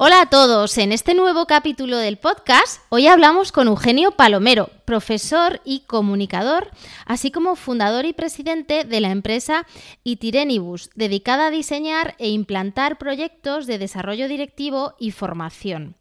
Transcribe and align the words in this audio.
Hola 0.00 0.20
a 0.20 0.26
todos, 0.26 0.78
en 0.78 0.92
este 0.92 1.12
nuevo 1.12 1.46
capítulo 1.46 1.96
del 1.96 2.18
podcast 2.18 2.80
hoy 2.88 3.08
hablamos 3.08 3.50
con 3.50 3.66
Eugenio 3.66 4.12
Palomero, 4.12 4.70
profesor 4.84 5.60
y 5.64 5.80
comunicador, 5.88 6.70
así 7.04 7.32
como 7.32 7.56
fundador 7.56 8.04
y 8.06 8.12
presidente 8.12 8.84
de 8.84 9.00
la 9.00 9.10
empresa 9.10 9.66
Itirenibus, 10.04 10.90
dedicada 10.94 11.48
a 11.48 11.50
diseñar 11.50 12.14
e 12.18 12.28
implantar 12.28 12.96
proyectos 12.96 13.66
de 13.66 13.78
desarrollo 13.78 14.28
directivo 14.28 14.94
y 15.00 15.10
formación. 15.10 15.97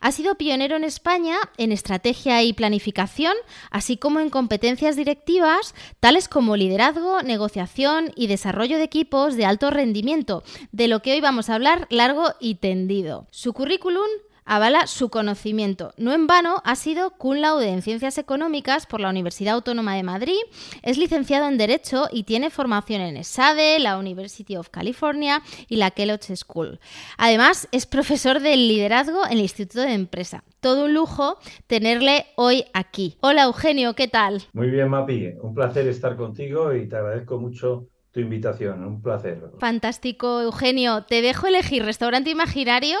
Ha 0.00 0.12
sido 0.12 0.36
pionero 0.36 0.76
en 0.76 0.84
España 0.84 1.36
en 1.56 1.72
estrategia 1.72 2.42
y 2.42 2.52
planificación, 2.52 3.34
así 3.70 3.96
como 3.96 4.20
en 4.20 4.30
competencias 4.30 4.96
directivas 4.96 5.74
tales 6.00 6.28
como 6.28 6.56
liderazgo, 6.56 7.22
negociación 7.22 8.12
y 8.16 8.26
desarrollo 8.26 8.78
de 8.78 8.84
equipos 8.84 9.36
de 9.36 9.44
alto 9.44 9.70
rendimiento, 9.70 10.42
de 10.72 10.88
lo 10.88 11.02
que 11.02 11.12
hoy 11.12 11.20
vamos 11.20 11.50
a 11.50 11.54
hablar 11.54 11.86
largo 11.90 12.24
y 12.40 12.56
tendido. 12.56 13.26
Su 13.30 13.52
currículum 13.52 14.06
avala 14.50 14.88
su 14.88 15.10
conocimiento. 15.10 15.92
No 15.96 16.12
en 16.12 16.26
vano 16.26 16.60
ha 16.64 16.74
sido 16.74 17.10
cum 17.10 17.36
laude 17.36 17.68
en 17.68 17.82
Ciencias 17.82 18.18
Económicas 18.18 18.84
por 18.84 18.98
la 18.98 19.08
Universidad 19.08 19.54
Autónoma 19.54 19.94
de 19.94 20.02
Madrid, 20.02 20.40
es 20.82 20.98
licenciado 20.98 21.46
en 21.46 21.56
Derecho 21.56 22.08
y 22.10 22.24
tiene 22.24 22.50
formación 22.50 23.00
en 23.00 23.16
ESADE, 23.16 23.78
la 23.78 23.96
University 23.96 24.56
of 24.56 24.68
California 24.68 25.40
y 25.68 25.76
la 25.76 25.92
Kellogg 25.92 26.24
School. 26.36 26.80
Además, 27.16 27.68
es 27.70 27.86
profesor 27.86 28.40
de 28.40 28.56
liderazgo 28.56 29.24
en 29.24 29.34
el 29.34 29.40
Instituto 29.42 29.82
de 29.82 29.94
Empresa. 29.94 30.42
Todo 30.58 30.86
un 30.86 30.94
lujo 30.94 31.38
tenerle 31.68 32.26
hoy 32.34 32.64
aquí. 32.74 33.18
Hola 33.20 33.44
Eugenio, 33.44 33.94
¿qué 33.94 34.08
tal? 34.08 34.42
Muy 34.52 34.68
bien, 34.68 34.88
Mapi. 34.88 35.34
Un 35.40 35.54
placer 35.54 35.86
estar 35.86 36.16
contigo 36.16 36.74
y 36.74 36.88
te 36.88 36.96
agradezco 36.96 37.38
mucho 37.38 37.86
tu 38.12 38.20
invitación. 38.20 38.84
Un 38.84 39.02
placer. 39.02 39.40
Fantástico, 39.58 40.40
Eugenio. 40.40 41.04
Te 41.04 41.22
dejo 41.22 41.46
elegir 41.46 41.84
restaurante 41.84 42.30
imaginario 42.30 42.98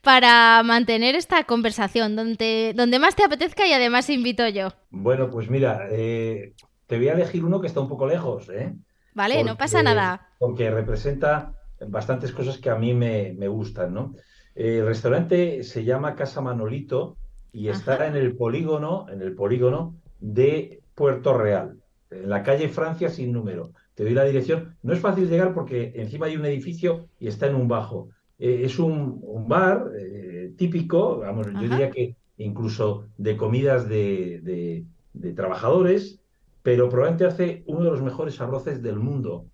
para 0.00 0.62
mantener 0.62 1.16
esta 1.16 1.44
conversación, 1.44 2.14
donde, 2.14 2.72
donde 2.76 2.98
más 2.98 3.16
te 3.16 3.24
apetezca 3.24 3.66
y 3.66 3.72
además 3.72 4.08
invito 4.08 4.46
yo. 4.48 4.68
Bueno, 4.90 5.30
pues 5.30 5.50
mira, 5.50 5.88
eh, 5.90 6.54
te 6.86 6.96
voy 6.96 7.08
a 7.08 7.14
elegir 7.14 7.44
uno 7.44 7.60
que 7.60 7.66
está 7.66 7.80
un 7.80 7.88
poco 7.88 8.06
lejos, 8.06 8.48
¿eh? 8.50 8.74
Vale, 9.14 9.44
no 9.44 9.56
pasa 9.56 9.82
nada. 9.82 10.28
Porque 10.38 10.70
representa 10.70 11.52
bastantes 11.86 12.32
cosas 12.32 12.58
que 12.58 12.70
a 12.70 12.76
mí 12.76 12.94
me, 12.94 13.48
gustan, 13.48 13.92
¿no? 13.92 14.14
El 14.54 14.86
restaurante 14.86 15.64
se 15.64 15.84
llama 15.84 16.14
Casa 16.14 16.40
Manolito 16.40 17.16
y 17.52 17.68
está 17.68 18.06
en 18.06 18.16
el 18.16 18.36
polígono, 18.36 19.06
en 19.10 19.20
el 19.20 19.34
polígono 19.34 19.96
de 20.20 20.80
Puerto 20.94 21.36
Real, 21.36 21.78
en 22.10 22.30
la 22.30 22.42
calle 22.42 22.68
Francia 22.68 23.10
sin 23.10 23.32
número 23.32 23.72
te 23.94 24.04
doy 24.04 24.14
la 24.14 24.24
dirección. 24.24 24.76
No 24.82 24.92
es 24.92 25.00
fácil 25.00 25.28
llegar 25.28 25.54
porque 25.54 25.92
encima 25.96 26.26
hay 26.26 26.36
un 26.36 26.46
edificio 26.46 27.08
y 27.18 27.28
está 27.28 27.46
en 27.46 27.56
un 27.56 27.68
bajo. 27.68 28.08
Eh, 28.38 28.62
es 28.64 28.78
un, 28.78 29.20
bar 29.46 29.90
eh, 29.98 30.52
típico, 30.56 31.18
vamos, 31.18 31.46
yo 31.52 31.60
diría 31.60 31.90
que 31.90 32.16
incluso 32.38 33.06
de 33.16 33.36
comidas 33.36 33.88
de, 33.88 34.84
trabajadores, 35.36 36.20
pero 36.62 36.88
probablemente 36.88 37.26
hace 37.26 37.62
uno 37.66 37.84
de 37.84 37.90
los 37.90 38.02
mejores 38.02 38.40
arroces 38.40 38.82
del 38.82 38.98
mundo 38.98 39.46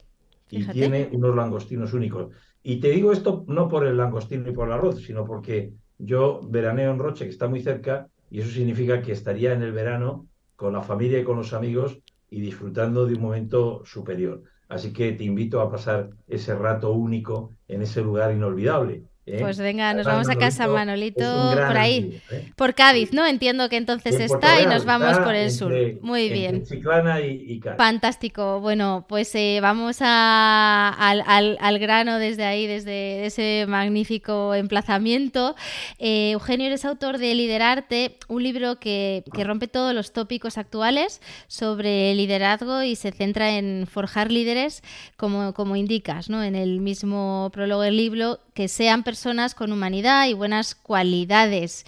y 0.50 0.64
tiene 0.66 1.10
unos 1.12 1.34
langostinos 1.34 1.92
únicos. 1.92 2.32
Y 2.62 2.80
te 2.80 2.90
digo 2.90 3.12
esto 3.12 3.44
no 3.48 3.68
por 3.68 3.86
el 3.86 3.96
langostino 3.96 4.48
y 4.48 4.52
por 4.52 4.68
el 4.68 4.74
arroz, 4.74 5.02
sino 5.02 5.24
porque 5.24 5.72
yo 5.98 6.40
veraneo 6.48 6.92
en 6.92 6.98
Roche, 6.98 7.24
que 7.24 7.30
está 7.30 7.48
muy 7.48 7.60
cerca, 7.60 8.08
y 8.30 8.40
eso 8.40 8.50
significa 8.50 9.02
que 9.02 9.12
estaría 9.12 9.52
en 9.52 9.62
el 9.62 9.72
verano 9.72 10.26
con 10.56 10.72
la 10.72 10.82
familia 10.82 11.18
y 11.18 11.24
con 11.24 11.36
los 11.36 11.52
amigos 11.52 11.98
y 12.30 12.40
disfrutando 12.40 13.06
de 13.06 13.14
un 13.14 13.22
momento 13.22 13.82
superior. 13.84 14.42
Así 14.68 14.92
que 14.92 15.12
te 15.12 15.24
invito 15.24 15.60
a 15.60 15.70
pasar 15.70 16.10
ese 16.26 16.54
rato 16.54 16.92
único 16.92 17.56
en 17.68 17.82
ese 17.82 18.02
lugar 18.02 18.32
inolvidable. 18.32 19.04
¿Eh? 19.32 19.38
Pues 19.40 19.58
venga, 19.58 19.92
nos 19.94 20.06
vamos 20.06 20.28
a 20.28 20.36
casa 20.36 20.66
Manolito 20.66 21.52
por 21.52 21.76
ahí, 21.76 22.20
¿eh? 22.30 22.52
por 22.56 22.74
Cádiz, 22.74 23.12
¿no? 23.12 23.26
Entiendo 23.26 23.68
que 23.68 23.76
entonces 23.76 24.18
está 24.20 24.60
y 24.60 24.66
nos 24.66 24.84
vamos 24.84 25.18
por 25.18 25.34
el 25.34 25.50
sur. 25.50 25.72
Muy 26.00 26.28
bien. 26.28 26.64
Chiclana 26.64 27.20
y, 27.20 27.60
Cádiz. 27.60 27.76
Fantástico. 27.76 28.60
Bueno, 28.60 29.04
pues 29.08 29.34
eh, 29.34 29.58
vamos 29.62 29.98
a, 30.00 30.88
al, 30.88 31.78
grano 31.78 32.18
desde 32.18 32.44
ahí, 32.44 32.66
desde 32.66 33.26
ese 33.26 33.66
magnífico 33.68 34.54
emplazamiento. 34.54 35.54
Eugenio, 35.98 36.66
eres 36.66 36.84
autor 36.84 37.18
de 37.18 37.34
Liderarte, 37.34 38.16
un 38.28 38.42
libro 38.42 38.78
que, 38.78 39.24
que 39.32 39.44
rompe 39.44 39.68
todos 39.68 39.94
los 39.94 40.12
tópicos 40.12 40.58
actuales 40.58 41.20
sobre 41.46 42.14
liderazgo 42.14 42.82
y 42.82 42.96
se 42.96 43.12
centra 43.12 43.56
en 43.56 43.86
forjar 43.86 44.30
líderes, 44.30 44.82
como, 45.16 45.54
como 45.54 45.76
indicas, 45.76 46.28
¿no? 46.30 46.42
En 46.42 46.54
el 46.54 46.80
mismo 46.80 47.50
prólogo 47.52 47.82
del 47.82 47.96
libro, 47.96 48.40
que 48.58 48.66
sean 48.66 49.04
personas 49.04 49.54
con 49.54 49.70
humanidad 49.70 50.26
y 50.26 50.34
buenas 50.34 50.74
cualidades. 50.74 51.86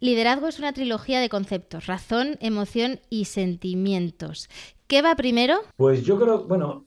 Liderazgo 0.00 0.48
es 0.48 0.58
una 0.58 0.72
trilogía 0.72 1.20
de 1.20 1.28
conceptos, 1.28 1.84
razón, 1.84 2.38
emoción 2.40 3.00
y 3.10 3.26
sentimientos. 3.26 4.48
¿Qué 4.86 5.02
va 5.02 5.14
primero? 5.14 5.58
Pues 5.76 6.04
yo 6.04 6.18
creo, 6.18 6.44
bueno, 6.44 6.86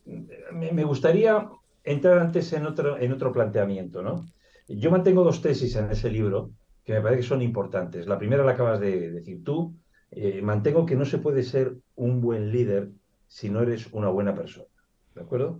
me 0.51 0.84
gustaría 0.84 1.47
entrar 1.84 2.18
antes 2.18 2.51
en 2.53 2.66
otro, 2.66 2.97
en 2.97 3.12
otro 3.12 3.31
planteamiento, 3.31 4.01
¿no? 4.01 4.25
Yo 4.68 4.89
mantengo 4.89 5.23
dos 5.23 5.44
tesis 5.44 5.75
en 5.75 5.91
ese 5.91 6.09
libro 6.09 6.50
que 6.84 6.94
me 6.94 7.01
parece 7.01 7.22
que 7.22 7.28
son 7.28 7.44
importantes. 7.44 8.07
La 8.07 8.18
primera 8.18 8.44
la 8.44 8.53
acabas 8.53 8.79
de 8.79 9.12
decir 9.12 9.44
tú. 9.44 9.75
Eh, 10.09 10.41
mantengo 10.41 10.88
que 10.88 10.95
no 10.95 11.06
se 11.06 11.19
puede 11.19 11.44
ser 11.44 11.75
un 11.95 12.19
buen 12.19 12.51
líder 12.51 12.89
si 13.28 13.51
no 13.51 13.62
eres 13.62 13.89
una 13.91 14.09
buena 14.09 14.34
persona. 14.34 14.66
¿De 15.13 15.22
acuerdo? 15.22 15.59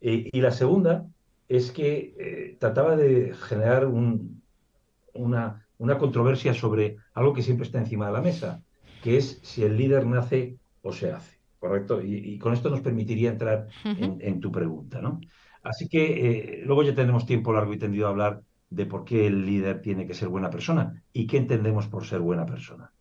Eh, 0.00 0.30
y 0.32 0.40
la 0.40 0.52
segunda 0.52 1.06
es 1.50 1.72
que 1.72 2.14
eh, 2.16 2.56
trataba 2.60 2.94
de 2.94 3.34
generar 3.34 3.88
una, 3.88 5.66
una, 5.78 5.98
controversia 5.98 6.54
sobre 6.54 6.98
algo 7.12 7.34
que 7.34 7.42
siempre 7.42 7.66
está 7.66 7.78
encima 7.78 8.06
de 8.06 8.12
la 8.12 8.22
mesa, 8.22 8.62
que 9.02 9.16
es 9.16 9.40
si 9.42 9.64
el 9.64 9.76
líder 9.76 10.06
nace 10.06 10.58
o 10.80 10.92
se 10.92 11.10
hace, 11.10 11.40
¿correcto? 11.58 12.00
Y, 12.02 12.38
con 12.38 12.52
esto 12.52 12.70
nos 12.70 12.82
permitiría 12.82 13.30
entrar 13.30 13.66
en, 13.84 14.38
tu 14.38 14.52
pregunta, 14.52 15.02
¿no? 15.02 15.20
Así 15.64 15.88
que 15.88 16.60
eh, 16.60 16.62
luego 16.64 16.84
ya 16.84 16.94
tenemos 16.94 17.26
tiempo 17.26 17.52
largo 17.52 17.74
y 17.74 17.78
tendido 17.78 18.06
a 18.06 18.10
hablar 18.10 18.42
de 18.70 18.86
por 18.86 19.04
qué 19.04 19.26
el 19.26 19.44
líder 19.44 19.82
tiene 19.82 20.06
que 20.06 20.14
ser 20.14 20.28
buena 20.28 20.50
persona 20.50 21.02
y 21.12 21.26
qué 21.26 21.36
entendemos 21.36 21.88
por 21.88 22.06
ser 22.06 22.20
buena 22.20 22.46
persona. 22.46 22.92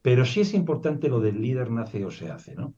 Pero 0.00 0.24
sí 0.24 0.42
es 0.42 0.54
importante 0.54 1.08
lo 1.08 1.18
del 1.18 1.42
líder 1.42 1.72
nace 1.72 2.04
o 2.04 2.12
se 2.12 2.30
hace, 2.30 2.54
¿no? 2.54 2.74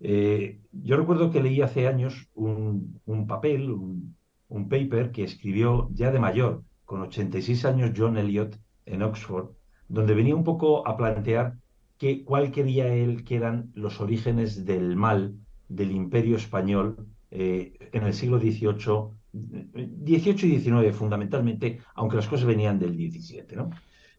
Eh, 0.00 0.58
yo 0.72 0.96
recuerdo 0.96 1.30
que 1.30 1.40
leí 1.40 1.62
hace 1.62 1.86
años 1.86 2.28
un, 2.34 3.00
un 3.06 3.28
papel, 3.28 3.70
un, 3.70 4.16
un 4.54 4.68
paper 4.68 5.10
que 5.10 5.24
escribió 5.24 5.88
ya 5.92 6.12
de 6.12 6.20
mayor, 6.20 6.62
con 6.84 7.02
86 7.02 7.64
años, 7.64 7.90
John 7.96 8.16
Eliot 8.16 8.56
en 8.86 9.02
Oxford, 9.02 9.50
donde 9.88 10.14
venía 10.14 10.36
un 10.36 10.44
poco 10.44 10.86
a 10.86 10.96
plantear 10.96 11.56
que, 11.98 12.22
cuál 12.24 12.52
quería 12.52 12.86
él 12.94 13.24
que 13.24 13.34
eran 13.34 13.72
los 13.74 14.00
orígenes 14.00 14.64
del 14.64 14.94
mal 14.94 15.34
del 15.68 15.90
imperio 15.90 16.36
español 16.36 17.08
eh, 17.32 17.72
en 17.92 18.04
el 18.04 18.14
siglo 18.14 18.38
XVIII, 18.38 19.10
XVIII 19.32 20.54
y 20.54 20.60
XIX 20.60 20.94
fundamentalmente, 20.94 21.80
aunque 21.96 22.16
las 22.16 22.28
cosas 22.28 22.46
venían 22.46 22.78
del 22.78 22.94
XVII. 22.94 23.56
¿no? 23.56 23.70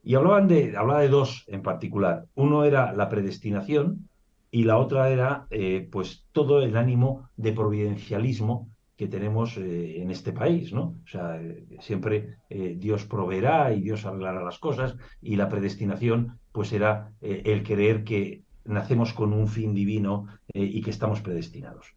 Y 0.04 0.16
hablaban 0.16 0.50
de, 0.50 0.76
hablaba 0.76 1.00
de 1.00 1.08
dos 1.08 1.46
en 1.48 1.62
particular. 1.62 2.26
Uno 2.36 2.66
era 2.66 2.92
la 2.92 3.08
predestinación 3.08 4.10
y 4.52 4.64
la 4.64 4.78
otra 4.78 5.10
era 5.10 5.48
eh, 5.50 5.88
pues 5.90 6.26
todo 6.34 6.62
el 6.62 6.76
ánimo 6.76 7.30
de 7.38 7.54
providencialismo 7.54 8.75
que 8.96 9.08
tenemos 9.08 9.58
eh, 9.58 10.02
en 10.02 10.10
este 10.10 10.32
país, 10.32 10.72
¿no? 10.72 10.96
O 11.04 11.08
sea, 11.08 11.42
eh, 11.42 11.66
siempre 11.82 12.38
eh, 12.50 12.76
Dios 12.78 13.06
proveerá 13.06 13.74
y 13.74 13.82
Dios 13.82 14.06
arreglará 14.06 14.44
las 14.44 14.60
cosas 14.60 14.96
y 15.22 15.36
la 15.36 15.50
predestinación, 15.50 16.40
pues 16.52 16.72
era 16.72 17.12
el 17.22 17.64
creer 17.64 18.06
que 18.06 18.44
nacemos 18.64 19.14
con 19.14 19.34
un 19.34 19.50
fin 19.50 19.74
divino 19.74 20.28
y 20.54 20.82
que 20.82 20.90
estamos 20.90 21.22
predestinados. 21.22 21.96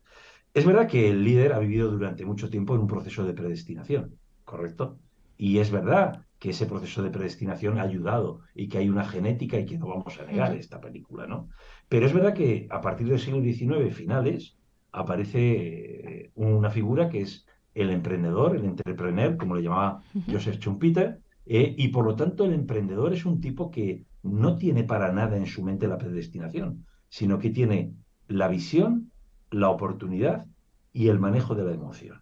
Es 0.52 0.66
verdad 0.66 0.88
que 0.88 1.08
el 1.08 1.22
líder 1.22 1.52
ha 1.52 1.60
vivido 1.60 1.90
durante 1.90 2.24
mucho 2.24 2.50
tiempo 2.50 2.74
en 2.74 2.80
un 2.80 2.88
proceso 2.88 3.24
de 3.24 3.34
predestinación, 3.34 4.18
¿correcto? 4.44 4.98
Y 5.36 5.58
es 5.58 5.70
verdad 5.70 6.24
que 6.40 6.50
ese 6.50 6.66
proceso 6.66 7.02
de 7.02 7.10
predestinación 7.10 7.78
ha 7.78 7.82
ayudado 7.82 8.40
y 8.54 8.68
que 8.68 8.78
hay 8.78 8.88
una 8.88 9.04
genética 9.04 9.58
y 9.58 9.66
que 9.66 9.78
no 9.78 9.86
vamos 9.86 10.18
a 10.18 10.24
negar 10.24 10.56
esta 10.56 10.80
película, 10.80 11.28
¿no? 11.28 11.48
Pero 11.88 12.06
es 12.06 12.12
verdad 12.12 12.34
que 12.34 12.66
a 12.70 12.80
partir 12.80 13.08
del 13.08 13.20
siglo 13.20 13.40
XIX, 13.40 13.94
finales, 13.94 14.57
aparece 14.98 15.40
eh, 15.40 16.30
una 16.34 16.70
figura 16.70 17.08
que 17.08 17.22
es 17.22 17.46
el 17.74 17.90
emprendedor, 17.90 18.56
el 18.56 18.64
entrepreneur, 18.64 19.36
como 19.36 19.54
le 19.54 19.62
llamaba 19.62 20.02
Joseph 20.30 20.58
Schumpeter, 20.58 21.20
eh, 21.46 21.74
y 21.78 21.88
por 21.88 22.04
lo 22.04 22.16
tanto 22.16 22.44
el 22.44 22.52
emprendedor 22.52 23.12
es 23.12 23.24
un 23.24 23.40
tipo 23.40 23.70
que 23.70 24.04
no 24.22 24.56
tiene 24.56 24.84
para 24.84 25.12
nada 25.12 25.36
en 25.36 25.46
su 25.46 25.62
mente 25.62 25.88
la 25.88 25.96
predestinación, 25.96 26.84
sino 27.08 27.38
que 27.38 27.50
tiene 27.50 27.94
la 28.26 28.48
visión, 28.48 29.10
la 29.50 29.70
oportunidad 29.70 30.46
y 30.92 31.08
el 31.08 31.18
manejo 31.18 31.54
de 31.54 31.64
la 31.64 31.72
emoción. 31.72 32.20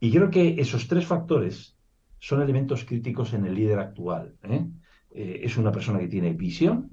Y 0.00 0.10
creo 0.10 0.30
que 0.30 0.60
esos 0.60 0.88
tres 0.88 1.06
factores 1.06 1.76
son 2.18 2.42
elementos 2.42 2.84
críticos 2.84 3.32
en 3.32 3.46
el 3.46 3.54
líder 3.54 3.78
actual. 3.78 4.34
¿eh? 4.42 4.66
Eh, 5.10 5.40
es 5.44 5.56
una 5.56 5.72
persona 5.72 5.98
que 5.98 6.08
tiene 6.08 6.32
visión, 6.32 6.90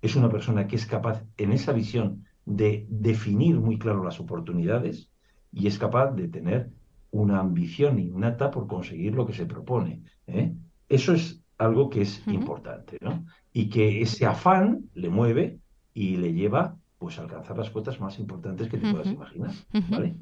es 0.00 0.16
una 0.16 0.28
persona 0.28 0.66
que 0.66 0.76
es 0.76 0.86
capaz 0.86 1.22
en 1.36 1.52
esa 1.52 1.72
visión 1.72 2.24
de 2.44 2.86
definir 2.88 3.60
muy 3.60 3.78
claro 3.78 4.04
las 4.04 4.20
oportunidades 4.20 5.10
y 5.52 5.66
es 5.66 5.78
capaz 5.78 6.12
de 6.12 6.28
tener 6.28 6.70
una 7.10 7.40
ambición 7.40 7.98
innata 7.98 8.50
por 8.50 8.66
conseguir 8.66 9.14
lo 9.14 9.26
que 9.26 9.34
se 9.34 9.46
propone. 9.46 10.02
¿eh? 10.26 10.54
Eso 10.88 11.12
es 11.12 11.42
algo 11.58 11.90
que 11.90 12.02
es 12.02 12.26
importante, 12.26 12.98
¿no? 13.00 13.24
Y 13.52 13.68
que 13.68 14.00
ese 14.00 14.26
afán 14.26 14.90
le 14.94 15.10
mueve 15.10 15.58
y 15.94 16.16
le 16.16 16.32
lleva 16.32 16.76
pues 16.98 17.18
a 17.18 17.22
alcanzar 17.22 17.58
las 17.58 17.70
cuotas 17.70 18.00
más 18.00 18.18
importantes 18.18 18.68
que 18.68 18.78
te 18.78 18.90
puedas 18.90 19.08
imaginar, 19.08 19.52
¿vale? 19.90 20.16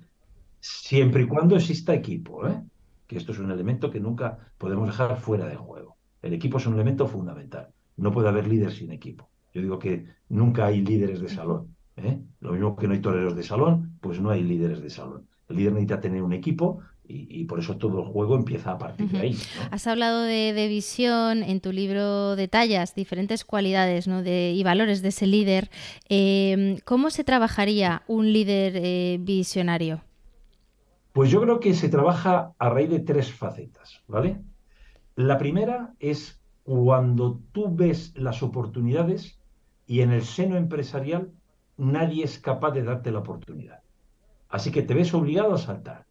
Siempre 0.58 1.22
y 1.22 1.26
cuando 1.26 1.56
exista 1.56 1.94
equipo, 1.94 2.46
¿eh? 2.46 2.62
que 3.06 3.17
esto 3.17 3.32
es 3.32 3.38
un 3.38 3.50
elemento 3.50 3.90
que 3.90 4.00
nunca 4.00 4.38
podemos 4.58 4.87
dejar 4.87 5.17
fuera 5.17 5.46
de 5.46 5.56
juego. 5.56 5.96
El 6.22 6.34
equipo 6.34 6.58
es 6.58 6.67
un 6.67 6.75
elemento 6.75 7.06
fundamental. 7.06 7.69
No 7.96 8.12
puede 8.12 8.28
haber 8.28 8.46
líder 8.46 8.72
sin 8.72 8.93
equipo. 8.93 9.28
Yo 9.52 9.62
digo 9.62 9.78
que 9.78 10.06
nunca 10.28 10.67
hay 10.67 10.82
líderes 10.82 11.20
de 11.20 11.28
salón. 11.28 11.75
¿Eh? 11.97 12.19
Lo 12.41 12.53
mismo 12.53 12.77
que 12.77 12.89
no 12.89 12.95
hay 12.95 13.01
toreros 13.01 13.37
de 13.37 13.43
salón, 13.43 13.99
pues 14.01 14.21
no 14.21 14.31
hay 14.31 14.43
líderes 14.43 14.83
de 14.83 14.91
salón. 14.91 15.27
El 15.49 15.57
líder 15.57 15.73
necesita 15.73 16.01
tener 16.01 16.23
un 16.23 16.33
equipo 16.33 16.81
y, 17.13 17.45
por 17.45 17.59
eso 17.59 17.77
todo 17.77 17.99
el 18.01 18.07
juego 18.07 18.37
empieza 18.37 18.73
a 18.73 18.79
partir 18.79 19.09
de 19.09 19.19
ahí. 19.19 19.37
Has 19.73 19.89
hablado 19.89 20.23
de, 20.23 20.67
visión, 20.69 21.43
en 21.43 21.61
tu 21.61 21.73
libro 21.73 22.37
detallas 22.37 22.95
diferentes 22.95 23.45
cualidades 23.45 24.07
y 24.07 24.63
valores 24.63 25.03
de 25.03 25.09
ese 25.09 25.27
líder. 25.27 25.71
Em, 26.09 26.79
¿Cómo 26.85 27.11
se 27.11 27.25
trabajaría 27.25 28.03
un 28.07 28.33
líder 28.33 28.75
eh, 28.77 29.19
visionario? 29.21 30.03
Pues 31.13 31.31
yo 31.31 31.41
creo 31.41 31.59
que 31.59 31.75
se 31.75 31.89
trabaja 31.89 32.53
a 32.59 32.69
raíz 32.69 32.91
de 32.91 33.01
tres 33.01 33.33
facetas, 33.33 34.03
¿vale? 34.07 34.41
La 35.17 35.37
primera 35.37 35.95
es 35.99 36.41
cuando 36.63 37.41
tú 37.51 37.75
ves 37.75 38.13
las 38.15 38.43
oportunidades 38.45 39.39
y 39.87 40.03
en 40.03 40.13
el 40.13 40.23
seno 40.23 40.57
empresarial 40.57 41.33
nadie 41.81 42.25
es 42.25 42.38
capaz 42.38 42.73
de 42.73 42.85
darte 42.85 43.11
la 43.11 43.21
oportunidad. 43.21 43.81
Así 44.49 44.71
que 44.71 44.82
te 44.82 44.94
ves 44.94 45.12
obligado 45.15 45.55
a 45.55 45.59
saltar. 45.59 46.06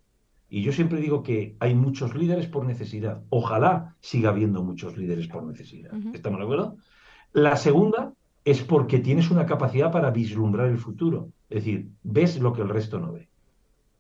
Y 0.50 0.63
yo 0.63 0.71
siempre 0.71 1.00
digo 1.00 1.21
que 1.21 1.56
hay 1.60 1.75
muchos 1.75 2.16
líderes 2.16 2.48
por 2.48 2.66
necesidad. 2.66 3.21
Ojalá 3.30 3.95
siga 4.00 4.30
habiendo 4.30 4.63
muchos 4.63 4.98
líderes 4.98 5.27
por 5.27 5.44
necesidad. 5.44 5.92
¿Estamos 6.13 6.39
de 6.39 6.45
acuerdo? 6.45 6.77
La 7.33 7.56
segunda 7.56 8.13
es 8.44 8.63
porque 8.63 9.00
tienes 9.00 9.30
una 9.30 9.45
capacidad 9.45 9.92
para 9.92 10.10
vislumbrar 10.10 10.68
el 10.68 10.80
futuro. 10.80 11.30
Es 11.50 11.63
decir, 11.63 11.89
ves 12.01 12.39
lo 12.39 12.51
que 12.51 12.63
el 12.63 12.69
resto 12.69 13.00
no 13.00 13.13
ve. 13.13 13.30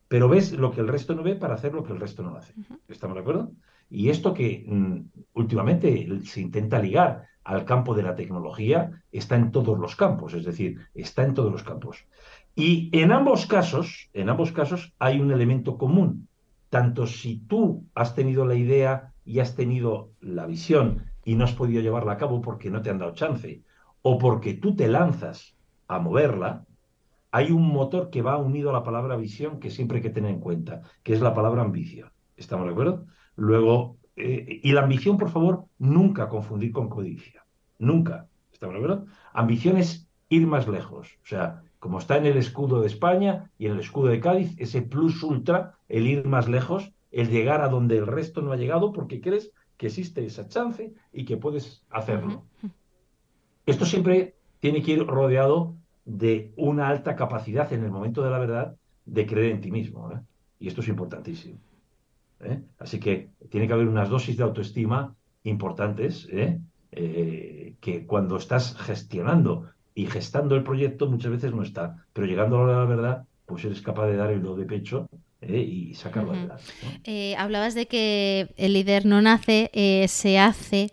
Pero 0.07 0.27
ves 0.27 0.53
lo 0.53 0.71
que 0.71 0.81
el 0.81 0.87
resto 0.87 1.13
no 1.13 1.21
ve 1.21 1.35
para 1.35 1.53
hacer 1.53 1.73
lo 1.73 1.83
que 1.83 1.93
el 1.93 1.99
resto 1.99 2.23
no 2.23 2.35
hace. 2.35 2.53
¿Estamos 2.87 3.15
de 3.15 3.21
acuerdo? 3.21 3.51
Y 3.91 4.09
esto 4.09 4.33
que 4.33 4.65
mm, 4.67 4.97
últimamente 5.33 6.07
se 6.23 6.41
intenta 6.41 6.79
ligar 6.79 7.27
al 7.49 7.65
campo 7.65 7.95
de 7.95 8.03
la 8.03 8.13
tecnología 8.13 9.01
está 9.11 9.35
en 9.35 9.51
todos 9.51 9.79
los 9.79 9.95
campos, 9.95 10.35
es 10.35 10.45
decir, 10.45 10.77
está 10.93 11.23
en 11.23 11.33
todos 11.33 11.51
los 11.51 11.63
campos. 11.63 12.05
Y 12.53 12.91
en 12.91 13.11
ambos 13.11 13.47
casos, 13.47 14.07
en 14.13 14.29
ambos 14.29 14.51
casos 14.51 14.93
hay 14.99 15.19
un 15.19 15.31
elemento 15.31 15.75
común, 15.75 16.27
tanto 16.69 17.07
si 17.07 17.39
tú 17.47 17.87
has 17.95 18.13
tenido 18.13 18.45
la 18.45 18.53
idea 18.53 19.13
y 19.25 19.39
has 19.39 19.55
tenido 19.55 20.11
la 20.21 20.45
visión 20.45 21.05
y 21.25 21.33
no 21.33 21.43
has 21.43 21.53
podido 21.53 21.81
llevarla 21.81 22.11
a 22.11 22.17
cabo 22.17 22.39
porque 22.39 22.69
no 22.69 22.83
te 22.83 22.91
han 22.91 22.99
dado 22.99 23.15
chance, 23.15 23.63
o 24.03 24.19
porque 24.19 24.53
tú 24.53 24.75
te 24.75 24.87
lanzas 24.87 25.55
a 25.87 25.97
moverla, 25.97 26.67
hay 27.31 27.49
un 27.49 27.67
motor 27.67 28.11
que 28.11 28.21
va 28.21 28.37
unido 28.37 28.69
a 28.69 28.73
la 28.73 28.83
palabra 28.83 29.15
visión 29.15 29.59
que 29.59 29.71
siempre 29.71 29.97
hay 29.97 30.03
que 30.03 30.11
tener 30.11 30.29
en 30.29 30.39
cuenta, 30.39 30.83
que 31.01 31.13
es 31.13 31.21
la 31.21 31.33
palabra 31.33 31.63
ambición. 31.63 32.11
¿Estamos 32.37 32.67
de 32.67 32.73
acuerdo? 32.73 33.07
Luego, 33.35 33.97
eh, 34.15 34.59
y 34.63 34.71
la 34.71 34.81
ambición, 34.81 35.17
por 35.17 35.29
favor, 35.29 35.65
nunca 35.77 36.29
confundir 36.29 36.71
con 36.71 36.89
codicia. 36.89 37.45
Nunca. 37.77 38.27
¿Estamos 38.51 38.73
de 38.75 38.79
acuerdo? 38.79 39.05
Ambición 39.33 39.77
es 39.77 40.07
ir 40.29 40.45
más 40.45 40.67
lejos. 40.67 41.17
O 41.23 41.27
sea, 41.27 41.63
como 41.79 41.99
está 41.99 42.17
en 42.17 42.25
el 42.25 42.37
escudo 42.37 42.81
de 42.81 42.87
España 42.87 43.51
y 43.57 43.67
en 43.67 43.73
el 43.73 43.79
escudo 43.79 44.07
de 44.07 44.19
Cádiz, 44.19 44.53
ese 44.57 44.81
plus 44.81 45.23
ultra, 45.23 45.75
el 45.87 46.07
ir 46.07 46.25
más 46.25 46.49
lejos, 46.49 46.91
el 47.11 47.29
llegar 47.29 47.61
a 47.61 47.69
donde 47.69 47.97
el 47.97 48.07
resto 48.07 48.41
no 48.41 48.51
ha 48.51 48.57
llegado 48.57 48.91
porque 48.91 49.21
crees 49.21 49.51
que 49.77 49.87
existe 49.87 50.25
esa 50.25 50.47
chance 50.47 50.93
y 51.13 51.25
que 51.25 51.37
puedes 51.37 51.85
hacerlo. 51.89 52.43
Esto 53.65 53.85
siempre 53.85 54.35
tiene 54.59 54.81
que 54.83 54.91
ir 54.91 55.05
rodeado 55.05 55.75
de 56.03 56.51
una 56.57 56.89
alta 56.89 57.15
capacidad 57.15 57.71
en 57.71 57.83
el 57.83 57.91
momento 57.91 58.23
de 58.23 58.29
la 58.29 58.39
verdad 58.39 58.75
de 59.05 59.25
creer 59.25 59.51
en 59.51 59.61
ti 59.61 59.71
mismo. 59.71 60.11
¿eh? 60.11 60.19
Y 60.59 60.67
esto 60.67 60.81
es 60.81 60.89
importantísimo. 60.89 61.59
¿Eh? 62.41 62.61
Así 62.77 62.99
que 62.99 63.29
tiene 63.49 63.67
que 63.67 63.73
haber 63.73 63.87
unas 63.87 64.09
dosis 64.09 64.37
de 64.37 64.43
autoestima 64.43 65.15
importantes 65.43 66.27
¿eh? 66.31 66.59
que 66.91 68.05
cuando 68.05 68.37
estás 68.37 68.75
gestionando 68.77 69.69
y 69.93 70.07
gestando 70.07 70.55
el 70.55 70.63
proyecto 70.63 71.09
muchas 71.09 71.31
veces 71.31 71.53
no 71.53 71.63
está, 71.63 72.05
pero 72.13 72.25
llegando 72.25 72.63
a 72.63 72.67
la 72.67 72.85
verdad, 72.85 73.25
pues 73.45 73.65
eres 73.65 73.81
capaz 73.81 74.07
de 74.07 74.15
dar 74.15 74.31
el 74.31 74.41
do 74.41 74.55
de 74.55 74.65
pecho 74.65 75.09
eh, 75.41 75.59
y 75.59 75.93
sacarlo 75.95 76.31
adelante. 76.31 76.63
Eh, 77.03 77.35
hablabas 77.35 77.73
de 77.73 77.87
que 77.87 78.53
el 78.57 78.73
líder 78.73 79.05
no 79.05 79.21
nace, 79.21 79.69
eh, 79.73 80.07
se 80.07 80.37
hace. 80.37 80.91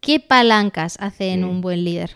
¿Qué 0.00 0.20
palancas 0.20 0.96
hacen 1.00 1.44
un 1.44 1.60
buen 1.60 1.84
líder? 1.84 2.12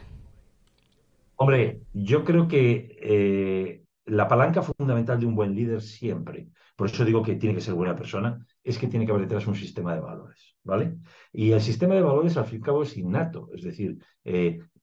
Hombre, 1.37 1.81
yo 1.93 2.25
creo 2.25 2.49
que 2.49 3.83
la 4.07 4.29
palanca 4.29 4.63
fundamental 4.63 5.21
de 5.21 5.27
un 5.27 5.35
buen 5.35 5.55
líder 5.55 5.83
siempre, 5.83 6.47
por 6.77 6.89
eso 6.89 7.05
digo 7.05 7.23
que 7.23 7.35
tiene 7.35 7.55
que 7.55 7.61
ser 7.61 7.75
buena 7.75 7.97
persona, 7.97 8.47
es 8.65 8.79
que 8.79 8.89
tiene 8.89 9.07
que 9.07 9.13
haber 9.13 9.29
detrás 9.29 9.47
un 9.47 9.55
sistema 9.55 9.95
de 9.95 10.01
valores, 10.01 10.57
¿vale? 10.65 10.97
Y 11.33 11.53
el 11.53 11.61
sistema 11.61 11.95
de 11.95 12.03
valores 12.03 12.37
al 12.37 12.47
fin 12.47 12.57
y 12.59 12.63
al 12.63 12.67
cabo 12.67 12.83
es 12.83 12.97
innato, 12.97 13.51
es 13.55 13.63
decir, 13.63 13.99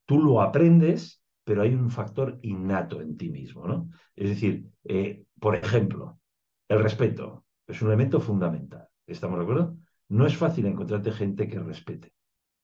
tú 0.05 0.19
lo 0.19 0.41
aprendes 0.41 1.21
pero 1.43 1.63
hay 1.63 1.73
un 1.73 1.89
factor 1.89 2.39
innato 2.43 3.01
en 3.01 3.17
ti 3.17 3.29
mismo, 3.29 3.67
¿no? 3.67 3.89
Es 4.15 4.29
decir, 4.29 4.69
eh, 4.83 5.25
por 5.39 5.55
ejemplo, 5.55 6.19
el 6.67 6.81
respeto 6.81 7.45
es 7.67 7.81
un 7.81 7.89
elemento 7.89 8.19
fundamental. 8.19 8.87
¿Estamos 9.07 9.39
de 9.39 9.43
acuerdo? 9.43 9.77
No 10.09 10.25
es 10.25 10.37
fácil 10.37 10.65
encontrarte 10.65 11.11
gente 11.11 11.47
que 11.47 11.59
respete. 11.59 12.13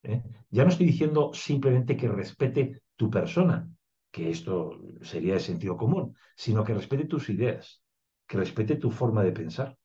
¿eh? 0.03 0.23
Ya 0.49 0.63
no 0.63 0.69
estoy 0.69 0.85
diciendo 0.85 1.31
simplemente 1.33 1.97
que 1.97 2.07
respete 2.07 2.81
tu 2.95 3.09
persona, 3.09 3.69
que 4.11 4.29
esto 4.29 4.79
sería 5.01 5.33
de 5.33 5.39
sentido 5.39 5.75
común, 5.75 6.15
sino 6.35 6.63
que 6.63 6.73
respete 6.73 7.05
tus 7.05 7.29
ideas, 7.29 7.83
que 8.27 8.37
respete 8.37 8.75
tu 8.75 8.91
forma 8.91 9.23
de 9.23 9.31
pensar. 9.31 9.77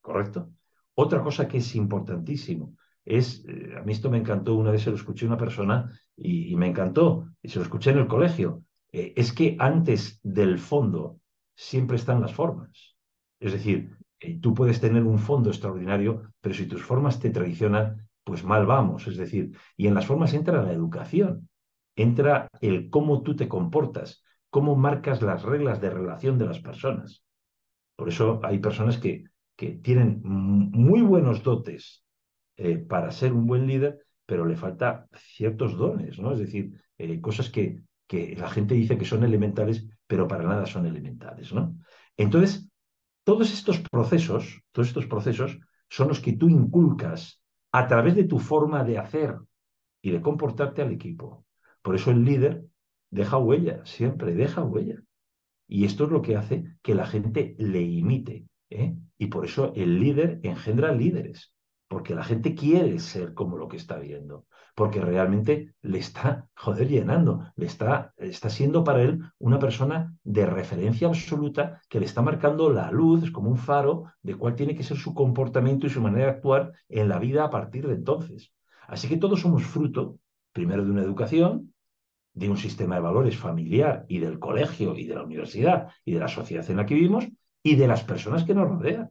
¿Correcto? 0.00 0.52
Otra 1.00 1.22
cosa 1.22 1.46
que 1.46 1.58
es 1.58 1.76
importantísimo 1.76 2.74
es, 3.04 3.44
eh, 3.46 3.76
a 3.78 3.82
mí 3.82 3.92
esto 3.92 4.10
me 4.10 4.18
encantó, 4.18 4.56
una 4.56 4.72
vez 4.72 4.82
se 4.82 4.90
lo 4.90 4.96
escuché 4.96 5.26
a 5.26 5.28
una 5.28 5.38
persona 5.38 5.92
y, 6.16 6.56
me 6.56 6.66
encantó, 6.66 7.28
y 7.40 7.48
se 7.48 7.60
lo 7.60 7.62
escuché 7.62 7.90
en 7.90 7.98
el 7.98 8.08
colegio, 8.08 8.64
eh, 8.90 9.12
es 9.14 9.32
que 9.32 9.56
antes 9.60 10.18
del 10.24 10.58
fondo 10.58 11.20
siempre 11.54 11.96
están 11.96 12.20
las 12.20 12.34
formas. 12.34 12.96
Es 13.38 13.52
decir, 13.52 13.96
eh, 14.18 14.40
tú 14.40 14.54
puedes 14.54 14.80
tener 14.80 15.04
un 15.04 15.20
fondo 15.20 15.50
extraordinario, 15.50 16.32
pero 16.40 16.52
si 16.52 16.66
tus 16.66 16.82
formas 16.82 17.20
te 17.20 17.30
traicionan, 17.30 18.08
pues 18.24 18.42
mal 18.42 18.66
vamos. 18.66 19.06
Es 19.06 19.16
decir, 19.16 19.56
y 19.76 19.86
en 19.86 19.94
las 19.94 20.06
formas 20.06 20.34
entra 20.34 20.64
la 20.64 20.72
educación, 20.72 21.48
entra 21.94 22.48
el 22.60 22.90
cómo 22.90 23.22
tú 23.22 23.36
te 23.36 23.46
comportas, 23.46 24.24
cómo 24.50 24.74
marcas 24.74 25.22
las 25.22 25.44
reglas 25.44 25.80
de 25.80 25.90
relación 25.90 26.38
de 26.38 26.46
las 26.46 26.58
personas. 26.58 27.22
Por 27.94 28.08
eso 28.08 28.40
hay 28.42 28.58
personas 28.58 28.98
que, 28.98 29.28
que 29.58 29.72
tienen 29.72 30.20
muy 30.22 31.02
buenos 31.02 31.42
dotes 31.42 32.04
eh, 32.56 32.78
para 32.78 33.10
ser 33.10 33.32
un 33.32 33.44
buen 33.44 33.66
líder, 33.66 34.06
pero 34.24 34.46
le 34.46 34.54
falta 34.54 35.08
ciertos 35.16 35.76
dones, 35.76 36.20
¿no? 36.20 36.32
Es 36.32 36.38
decir, 36.38 36.80
eh, 36.96 37.20
cosas 37.20 37.50
que, 37.50 37.82
que 38.06 38.36
la 38.36 38.48
gente 38.48 38.74
dice 38.76 38.96
que 38.96 39.04
son 39.04 39.24
elementales, 39.24 39.84
pero 40.06 40.28
para 40.28 40.44
nada 40.44 40.64
son 40.64 40.86
elementales, 40.86 41.52
¿no? 41.52 41.76
Entonces, 42.16 42.68
todos 43.24 43.52
estos 43.52 43.80
procesos, 43.80 44.62
todos 44.70 44.86
estos 44.86 45.06
procesos 45.06 45.58
son 45.90 46.06
los 46.06 46.20
que 46.20 46.34
tú 46.34 46.48
inculcas 46.48 47.42
a 47.72 47.88
través 47.88 48.14
de 48.14 48.24
tu 48.24 48.38
forma 48.38 48.84
de 48.84 48.98
hacer 48.98 49.38
y 50.00 50.12
de 50.12 50.22
comportarte 50.22 50.82
al 50.82 50.92
equipo. 50.92 51.44
Por 51.82 51.96
eso 51.96 52.12
el 52.12 52.24
líder 52.24 52.64
deja 53.10 53.38
huella, 53.38 53.84
siempre 53.84 54.34
deja 54.34 54.62
huella. 54.62 55.02
Y 55.66 55.84
esto 55.84 56.04
es 56.04 56.10
lo 56.10 56.22
que 56.22 56.36
hace 56.36 56.76
que 56.80 56.94
la 56.94 57.06
gente 57.06 57.56
le 57.58 57.82
imite. 57.82 58.46
¿eh? 58.70 58.94
Y 59.18 59.26
por 59.26 59.44
eso 59.44 59.72
el 59.74 60.00
líder 60.00 60.40
engendra 60.42 60.92
líderes 60.92 61.52
porque 61.88 62.14
la 62.14 62.22
gente 62.22 62.54
quiere 62.54 62.98
ser 62.98 63.34
como 63.34 63.56
lo 63.56 63.66
que 63.66 63.78
está 63.78 63.98
viendo, 63.98 64.44
porque 64.74 65.00
realmente 65.00 65.74
le 65.80 65.98
está, 65.98 66.46
joder, 66.54 66.86
llenando, 66.86 67.50
le 67.56 67.66
está, 67.66 68.12
está 68.18 68.50
siendo 68.50 68.84
para 68.84 69.02
él 69.02 69.22
una 69.38 69.58
persona 69.58 70.14
de 70.22 70.44
referencia 70.46 71.08
absoluta 71.08 71.80
que 71.88 71.98
le 71.98 72.06
está 72.06 72.20
marcando 72.20 72.70
la 72.70 72.90
luz 72.90 73.30
como 73.30 73.48
un 73.48 73.56
faro 73.56 74.04
de 74.22 74.34
cuál 74.34 74.54
tiene 74.54 74.76
que 74.76 74.82
ser 74.82 74.98
su 74.98 75.14
comportamiento 75.14 75.86
y 75.86 75.90
su 75.90 76.02
manera 76.02 76.26
de 76.26 76.32
actuar 76.32 76.72
en 76.90 77.08
la 77.08 77.18
vida 77.18 77.44
a 77.44 77.50
partir 77.50 77.88
de 77.88 77.94
entonces. 77.94 78.52
Así 78.86 79.08
que 79.08 79.16
todos 79.16 79.40
somos 79.40 79.64
fruto, 79.64 80.18
primero, 80.52 80.84
de 80.84 80.90
una 80.90 81.02
educación, 81.02 81.72
de 82.34 82.50
un 82.50 82.58
sistema 82.58 82.96
de 82.96 83.00
valores 83.00 83.36
familiar 83.36 84.04
y 84.08 84.18
del 84.18 84.38
colegio 84.38 84.94
y 84.94 85.06
de 85.06 85.14
la 85.14 85.24
universidad 85.24 85.88
y 86.04 86.12
de 86.12 86.20
la 86.20 86.28
sociedad 86.28 86.70
en 86.70 86.76
la 86.76 86.86
que 86.86 86.94
vivimos 86.94 87.26
y 87.72 87.76
de 87.76 87.88
las 87.88 88.02
personas 88.04 88.44
que 88.44 88.54
nos 88.54 88.68
rodean. 88.68 89.10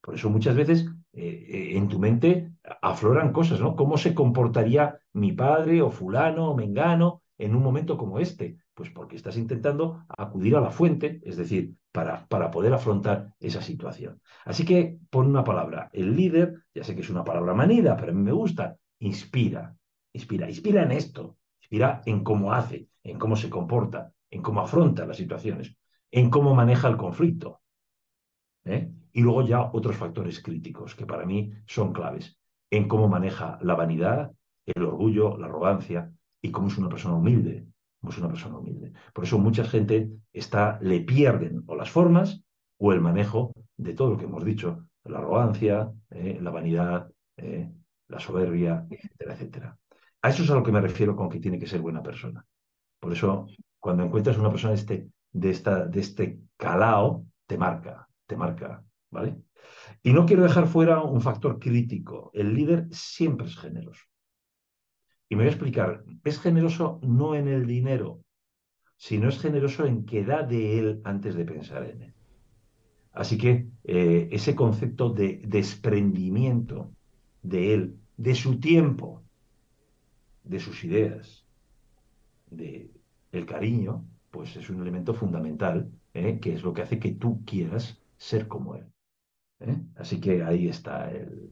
Por 0.00 0.14
eso 0.14 0.30
muchas 0.30 0.56
veces 0.56 0.86
eh, 1.12 1.46
eh, 1.48 1.76
en 1.76 1.88
tu 1.88 1.98
mente 1.98 2.52
afloran 2.80 3.32
cosas, 3.32 3.60
¿no? 3.60 3.76
¿Cómo 3.76 3.96
se 3.96 4.14
comportaría 4.14 4.98
mi 5.12 5.32
padre 5.32 5.82
o 5.82 5.90
fulano 5.90 6.50
o 6.50 6.56
mengano 6.56 7.22
en 7.38 7.54
un 7.54 7.62
momento 7.62 7.96
como 7.96 8.18
este? 8.18 8.58
Pues 8.74 8.90
porque 8.90 9.16
estás 9.16 9.36
intentando 9.36 10.04
acudir 10.08 10.56
a 10.56 10.60
la 10.60 10.70
fuente, 10.70 11.20
es 11.24 11.36
decir, 11.36 11.74
para, 11.92 12.26
para 12.26 12.50
poder 12.50 12.72
afrontar 12.72 13.34
esa 13.38 13.62
situación. 13.62 14.20
Así 14.44 14.64
que 14.64 14.98
pon 15.10 15.26
una 15.26 15.44
palabra. 15.44 15.90
El 15.92 16.16
líder, 16.16 16.64
ya 16.74 16.82
sé 16.84 16.94
que 16.94 17.02
es 17.02 17.10
una 17.10 17.24
palabra 17.24 17.54
manida, 17.54 17.96
pero 17.96 18.12
a 18.12 18.14
mí 18.14 18.22
me 18.22 18.32
gusta, 18.32 18.76
inspira, 19.00 19.76
inspira, 20.12 20.48
inspira 20.48 20.82
en 20.82 20.92
esto, 20.92 21.36
inspira 21.60 22.02
en 22.06 22.24
cómo 22.24 22.52
hace, 22.52 22.88
en 23.02 23.18
cómo 23.18 23.36
se 23.36 23.50
comporta, 23.50 24.12
en 24.30 24.42
cómo 24.42 24.60
afronta 24.60 25.06
las 25.06 25.16
situaciones, 25.16 25.76
en 26.10 26.30
cómo 26.30 26.54
maneja 26.54 26.88
el 26.88 26.96
conflicto. 26.96 27.61
¿Eh? 28.64 28.90
Y 29.12 29.20
luego 29.20 29.42
ya 29.42 29.70
otros 29.72 29.96
factores 29.96 30.40
críticos 30.40 30.94
que 30.94 31.06
para 31.06 31.26
mí 31.26 31.52
son 31.66 31.92
claves, 31.92 32.38
en 32.70 32.88
cómo 32.88 33.08
maneja 33.08 33.58
la 33.62 33.74
vanidad, 33.74 34.32
el 34.66 34.82
orgullo, 34.82 35.36
la 35.36 35.46
arrogancia 35.46 36.10
y 36.40 36.50
cómo 36.50 36.68
es 36.68 36.78
una 36.78 36.88
persona 36.88 37.16
humilde, 37.16 37.66
cómo 38.00 38.12
es 38.12 38.18
una 38.18 38.28
persona 38.28 38.58
humilde. 38.58 38.92
Por 39.12 39.24
eso 39.24 39.38
mucha 39.38 39.64
gente 39.64 40.10
está, 40.32 40.78
le 40.80 41.00
pierden 41.00 41.62
o 41.66 41.76
las 41.76 41.90
formas 41.90 42.42
o 42.78 42.92
el 42.92 43.00
manejo 43.00 43.52
de 43.76 43.94
todo 43.94 44.10
lo 44.10 44.16
que 44.16 44.24
hemos 44.24 44.44
dicho, 44.44 44.86
la 45.04 45.18
arrogancia, 45.18 45.92
¿eh? 46.10 46.38
la 46.40 46.50
vanidad, 46.50 47.10
¿eh? 47.36 47.70
la 48.08 48.20
soberbia, 48.20 48.86
etcétera, 48.90 49.34
etcétera. 49.34 49.78
A 50.22 50.28
eso 50.28 50.42
es 50.44 50.50
a 50.50 50.54
lo 50.54 50.62
que 50.62 50.72
me 50.72 50.80
refiero 50.80 51.16
con 51.16 51.28
que 51.28 51.40
tiene 51.40 51.58
que 51.58 51.66
ser 51.66 51.80
buena 51.80 52.02
persona. 52.02 52.44
Por 53.00 53.12
eso, 53.12 53.46
cuando 53.80 54.04
encuentras 54.04 54.38
una 54.38 54.50
persona 54.50 54.74
de 54.74 54.78
este, 54.78 55.08
de 55.32 55.50
esta, 55.50 55.86
de 55.86 56.00
este 56.00 56.38
calao, 56.56 57.26
te 57.46 57.58
marca, 57.58 58.08
marca, 58.36 58.84
¿vale? 59.10 59.36
Y 60.02 60.12
no 60.12 60.26
quiero 60.26 60.42
dejar 60.42 60.66
fuera 60.66 61.02
un 61.02 61.20
factor 61.20 61.58
crítico. 61.58 62.30
El 62.34 62.54
líder 62.54 62.88
siempre 62.90 63.46
es 63.46 63.56
generoso. 63.56 64.04
Y 65.28 65.36
me 65.36 65.42
voy 65.42 65.48
a 65.48 65.52
explicar. 65.52 66.04
Es 66.24 66.40
generoso 66.40 67.00
no 67.02 67.34
en 67.34 67.48
el 67.48 67.66
dinero, 67.66 68.22
sino 68.96 69.28
es 69.28 69.38
generoso 69.40 69.86
en 69.86 70.04
que 70.04 70.24
da 70.24 70.42
de 70.42 70.78
él 70.78 71.00
antes 71.04 71.34
de 71.34 71.44
pensar 71.44 71.84
en 71.84 72.02
él. 72.02 72.14
Así 73.12 73.36
que 73.36 73.68
eh, 73.84 74.28
ese 74.32 74.54
concepto 74.54 75.10
de 75.10 75.42
desprendimiento 75.46 76.92
de 77.42 77.74
él, 77.74 78.00
de 78.16 78.34
su 78.34 78.58
tiempo, 78.58 79.22
de 80.44 80.58
sus 80.60 80.84
ideas, 80.84 81.46
de 82.50 82.90
el 83.32 83.46
cariño, 83.46 84.06
pues 84.30 84.56
es 84.56 84.68
un 84.70 84.80
elemento 84.82 85.14
fundamental, 85.14 85.90
¿eh? 86.14 86.38
que 86.40 86.54
es 86.54 86.62
lo 86.62 86.72
que 86.72 86.82
hace 86.82 86.98
que 86.98 87.12
tú 87.12 87.44
quieras 87.44 88.01
ser 88.22 88.46
como 88.46 88.76
él. 88.76 88.84
¿eh? 89.60 89.76
Así 89.96 90.20
que 90.20 90.44
ahí 90.44 90.68
está 90.68 91.10
el... 91.10 91.50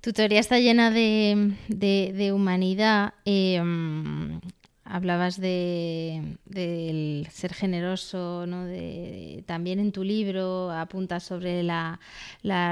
Tu 0.00 0.12
teoría 0.12 0.40
está 0.40 0.58
llena 0.58 0.90
de, 0.90 1.54
de, 1.68 2.32
humanidad. 2.32 3.14
Eh, 3.24 3.60
hablabas 4.92 5.40
de, 5.40 6.36
del 6.44 7.26
ser 7.30 7.54
generoso, 7.54 8.44
¿no? 8.46 8.66
De, 8.66 9.42
también 9.46 9.80
en 9.80 9.90
tu 9.90 10.04
libro 10.04 10.70
apuntas 10.70 11.22
sobre 11.22 11.62
la, 11.62 11.98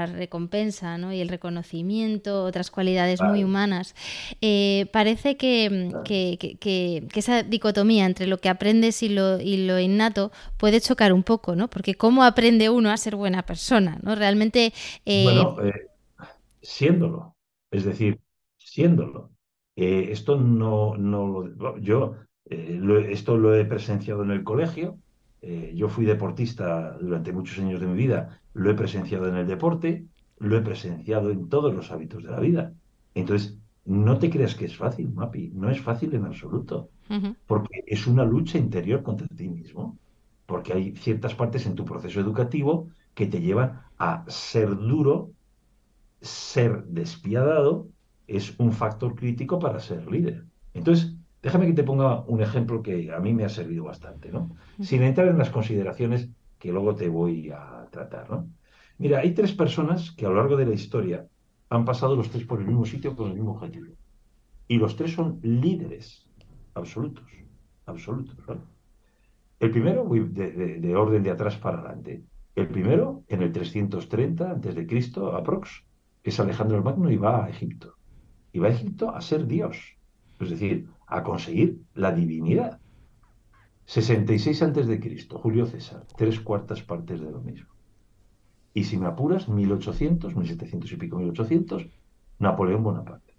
recompensa 0.05 0.99
¿no? 0.99 1.11
y 1.11 1.19
el 1.19 1.29
reconocimiento, 1.29 2.43
otras 2.43 2.69
cualidades 2.69 3.21
muy 3.21 3.43
humanas. 3.43 3.95
Eh, 4.39 4.85
parece 4.93 5.35
que, 5.35 5.91
que, 6.05 7.07
esa 7.15 7.41
dicotomía 7.41 8.05
entre 8.05 8.27
lo 8.27 8.37
que 8.37 8.49
aprendes 8.49 9.01
y 9.01 9.09
lo, 9.09 9.39
y 9.39 9.65
lo 9.65 9.79
innato 9.79 10.31
puede 10.57 10.79
chocar 10.79 11.13
un 11.13 11.23
poco, 11.23 11.55
¿no? 11.55 11.71
Porque 11.71 11.95
¿cómo 11.95 12.23
aprende 12.23 12.69
uno 12.69 12.91
a 12.91 12.97
ser 12.97 13.15
buena 13.15 13.47
persona? 13.47 13.97
¿no? 14.03 14.13
Realmente... 14.13 14.73
Eh, 15.07 15.23
bueno, 15.23 15.57
eh, 15.63 15.87
siéndolo, 16.61 17.35
es 17.71 17.83
decir, 17.83 18.19
siéndolo. 18.59 19.31
Eh, 19.75 20.09
esto 20.11 20.37
no, 20.37 20.97
no 20.97 21.47
yo 21.79 22.15
eh, 22.45 23.07
esto 23.09 23.37
lo 23.37 23.55
he 23.55 23.65
presenciado 23.65 24.23
en 24.23 24.31
el 24.31 24.43
colegio. 24.43 24.97
Eh, 25.41 25.73
yo 25.75 25.89
fui 25.89 26.05
deportista 26.05 26.97
durante 26.99 27.31
muchos 27.31 27.57
años 27.59 27.79
de 27.79 27.87
mi 27.87 27.95
vida, 27.95 28.41
lo 28.53 28.69
he 28.69 28.75
presenciado 28.75 29.27
en 29.27 29.35
el 29.35 29.47
deporte, 29.47 30.05
lo 30.37 30.57
he 30.57 30.61
presenciado 30.61 31.31
en 31.31 31.49
todos 31.49 31.73
los 31.73 31.91
hábitos 31.91 32.23
de 32.23 32.29
la 32.29 32.39
vida. 32.39 32.73
Entonces, 33.15 33.57
no 33.85 34.19
te 34.19 34.29
creas 34.29 34.53
que 34.53 34.65
es 34.65 34.77
fácil, 34.77 35.11
Mapi, 35.11 35.49
no 35.55 35.69
es 35.69 35.81
fácil 35.81 36.13
en 36.13 36.25
absoluto, 36.25 36.89
porque 37.47 37.83
es 37.87 38.05
una 38.05 38.23
lucha 38.23 38.59
interior 38.59 39.01
contra 39.01 39.27
ti 39.27 39.49
mismo, 39.49 39.97
porque 40.45 40.73
hay 40.73 40.95
ciertas 40.95 41.33
partes 41.33 41.65
en 41.65 41.73
tu 41.73 41.83
proceso 41.83 42.19
educativo 42.19 42.89
que 43.15 43.25
te 43.25 43.41
llevan 43.41 43.81
a 43.97 44.23
ser 44.27 44.69
duro, 44.69 45.31
ser 46.21 46.83
despiadado 46.85 47.87
es 48.35 48.57
un 48.59 48.71
factor 48.71 49.15
crítico 49.15 49.59
para 49.59 49.79
ser 49.79 50.09
líder. 50.09 50.45
Entonces, 50.73 51.15
déjame 51.41 51.67
que 51.67 51.73
te 51.73 51.83
ponga 51.83 52.21
un 52.21 52.41
ejemplo 52.41 52.81
que 52.81 53.11
a 53.11 53.19
mí 53.19 53.33
me 53.33 53.43
ha 53.43 53.49
servido 53.49 53.83
bastante, 53.83 54.31
¿no? 54.31 54.55
Sin 54.79 55.03
entrar 55.03 55.27
en 55.27 55.37
las 55.37 55.49
consideraciones 55.49 56.29
que 56.57 56.71
luego 56.71 56.95
te 56.95 57.09
voy 57.09 57.49
a 57.51 57.87
tratar, 57.91 58.29
¿no? 58.29 58.47
Mira, 58.97 59.19
hay 59.19 59.33
tres 59.33 59.51
personas 59.51 60.11
que 60.11 60.25
a 60.25 60.29
lo 60.29 60.35
largo 60.35 60.55
de 60.55 60.65
la 60.65 60.73
historia 60.73 61.25
han 61.69 61.85
pasado 61.85 62.15
los 62.15 62.29
tres 62.29 62.45
por 62.45 62.59
el 62.59 62.67
mismo 62.67 62.85
sitio 62.85 63.15
con 63.15 63.29
el 63.29 63.35
mismo 63.35 63.51
objetivo. 63.51 63.87
Y 64.67 64.77
los 64.77 64.95
tres 64.95 65.13
son 65.13 65.39
líderes 65.41 66.27
absolutos, 66.75 67.25
absolutos, 67.85 68.37
¿no? 68.47 68.61
El 69.59 69.71
primero, 69.71 70.07
de, 70.09 70.79
de, 70.79 70.95
orden 70.95 71.21
de 71.21 71.29
atrás 71.29 71.55
para 71.57 71.79
adelante. 71.79 72.23
El 72.55 72.67
primero, 72.67 73.23
en 73.27 73.43
el 73.43 73.51
330 73.51 74.51
a.C., 74.51 75.11
aprox, 75.33 75.83
es 76.23 76.39
Alejandro 76.39 76.77
el 76.77 76.83
Magno 76.83 77.11
y 77.11 77.17
va 77.17 77.45
a 77.45 77.49
Egipto 77.49 77.95
y 78.53 78.59
va 78.59 78.67
a 78.67 78.71
Egipto 78.71 79.13
a 79.15 79.21
ser 79.21 79.47
Dios, 79.47 79.77
es 80.39 80.49
decir, 80.49 80.89
a 81.07 81.23
conseguir 81.23 81.81
la 81.93 82.11
divinidad. 82.11 82.79
66 83.85 84.61
antes 84.61 84.87
de 84.87 84.99
Cristo, 84.99 85.37
Julio 85.39 85.65
César, 85.65 86.05
tres 86.15 86.39
cuartas 86.39 86.81
partes 86.81 87.19
de 87.19 87.31
lo 87.31 87.41
mismo. 87.41 87.69
Y 88.73 88.85
si 88.85 88.97
me 88.97 89.07
apuras, 89.07 89.49
1800, 89.49 90.35
1700 90.35 90.91
y 90.91 90.95
pico, 90.95 91.17
1800, 91.17 91.87
Napoleón 92.39 92.83
Bonaparte. 92.83 93.33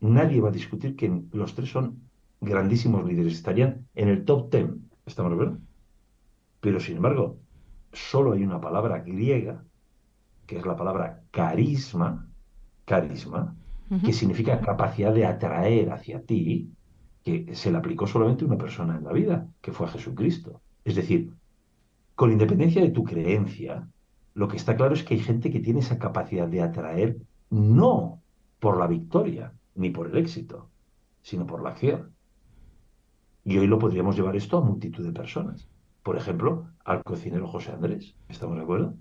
Nadie 0.00 0.40
va 0.40 0.48
a 0.48 0.52
discutir 0.52 0.96
que 0.96 1.22
los 1.32 1.54
tres 1.54 1.70
son 1.70 2.00
grandísimos 2.40 3.04
líderes, 3.04 3.34
estarían 3.34 3.86
en 3.94 4.08
el 4.08 4.24
top 4.24 4.50
ten, 4.50 4.90
¿estamos 5.04 5.30
de 5.30 5.34
acuerdo? 5.34 5.58
Pero 6.60 6.80
sin 6.80 6.96
embargo, 6.96 7.38
solo 7.92 8.32
hay 8.32 8.42
una 8.42 8.60
palabra 8.60 9.00
griega, 9.00 9.62
que 10.46 10.58
es 10.58 10.64
la 10.64 10.76
palabra 10.76 11.22
carisma, 11.30 12.28
carisma, 12.86 13.56
que 14.04 14.12
significa 14.12 14.60
capacidad 14.60 15.12
de 15.12 15.26
atraer 15.26 15.90
hacia 15.90 16.22
ti, 16.22 16.70
que 17.24 17.54
se 17.54 17.72
le 17.72 17.78
aplicó 17.78 18.06
solamente 18.06 18.44
a 18.44 18.46
una 18.46 18.56
persona 18.56 18.96
en 18.96 19.04
la 19.04 19.12
vida, 19.12 19.48
que 19.60 19.72
fue 19.72 19.86
a 19.86 19.90
Jesucristo. 19.90 20.60
Es 20.84 20.94
decir, 20.94 21.32
con 22.14 22.30
independencia 22.30 22.82
de 22.82 22.90
tu 22.90 23.02
creencia, 23.02 23.88
lo 24.34 24.46
que 24.46 24.56
está 24.56 24.76
claro 24.76 24.94
es 24.94 25.02
que 25.02 25.14
hay 25.14 25.20
gente 25.20 25.50
que 25.50 25.60
tiene 25.60 25.80
esa 25.80 25.98
capacidad 25.98 26.46
de 26.46 26.62
atraer 26.62 27.18
no 27.50 28.22
por 28.60 28.78
la 28.78 28.86
victoria 28.86 29.52
ni 29.74 29.90
por 29.90 30.06
el 30.06 30.16
éxito, 30.16 30.68
sino 31.22 31.46
por 31.46 31.62
la 31.62 31.70
acción. 31.70 32.12
Y 33.44 33.58
hoy 33.58 33.66
lo 33.66 33.78
podríamos 33.78 34.16
llevar 34.16 34.36
esto 34.36 34.58
a 34.58 34.60
multitud 34.60 35.04
de 35.04 35.12
personas. 35.12 35.68
Por 36.02 36.16
ejemplo, 36.16 36.68
al 36.84 37.02
cocinero 37.02 37.48
José 37.48 37.72
Andrés. 37.72 38.14
¿Estamos 38.28 38.56
de 38.56 38.62
acuerdo? 38.62 38.94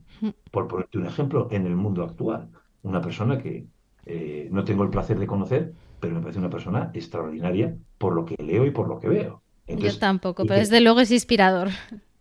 Por 0.52 0.68
ponerte 0.68 0.98
un 0.98 1.06
ejemplo 1.06 1.48
en 1.52 1.68
el 1.68 1.76
mundo 1.76 2.04
actual. 2.04 2.50
Una 2.82 3.02
persona 3.02 3.38
que 3.38 3.68
eh, 4.06 4.48
no 4.52 4.64
tengo 4.64 4.84
el 4.84 4.90
placer 4.90 5.20
de 5.20 5.28
conocer, 5.28 5.74
pero 6.00 6.16
me 6.16 6.22
parece 6.22 6.40
una 6.40 6.50
persona 6.50 6.92
extraordinaria 6.94 7.76
por 7.98 8.14
lo 8.14 8.26
que 8.26 8.36
leo 8.42 8.66
y 8.66 8.72
por 8.72 8.88
lo 8.88 9.00
que 9.00 9.10
veo. 9.10 9.42
Yo 9.68 9.98
tampoco, 10.00 10.46
pero 10.46 10.60
desde 10.60 10.82
luego 10.82 11.00
es 11.00 11.12
inspirador. 11.12 11.70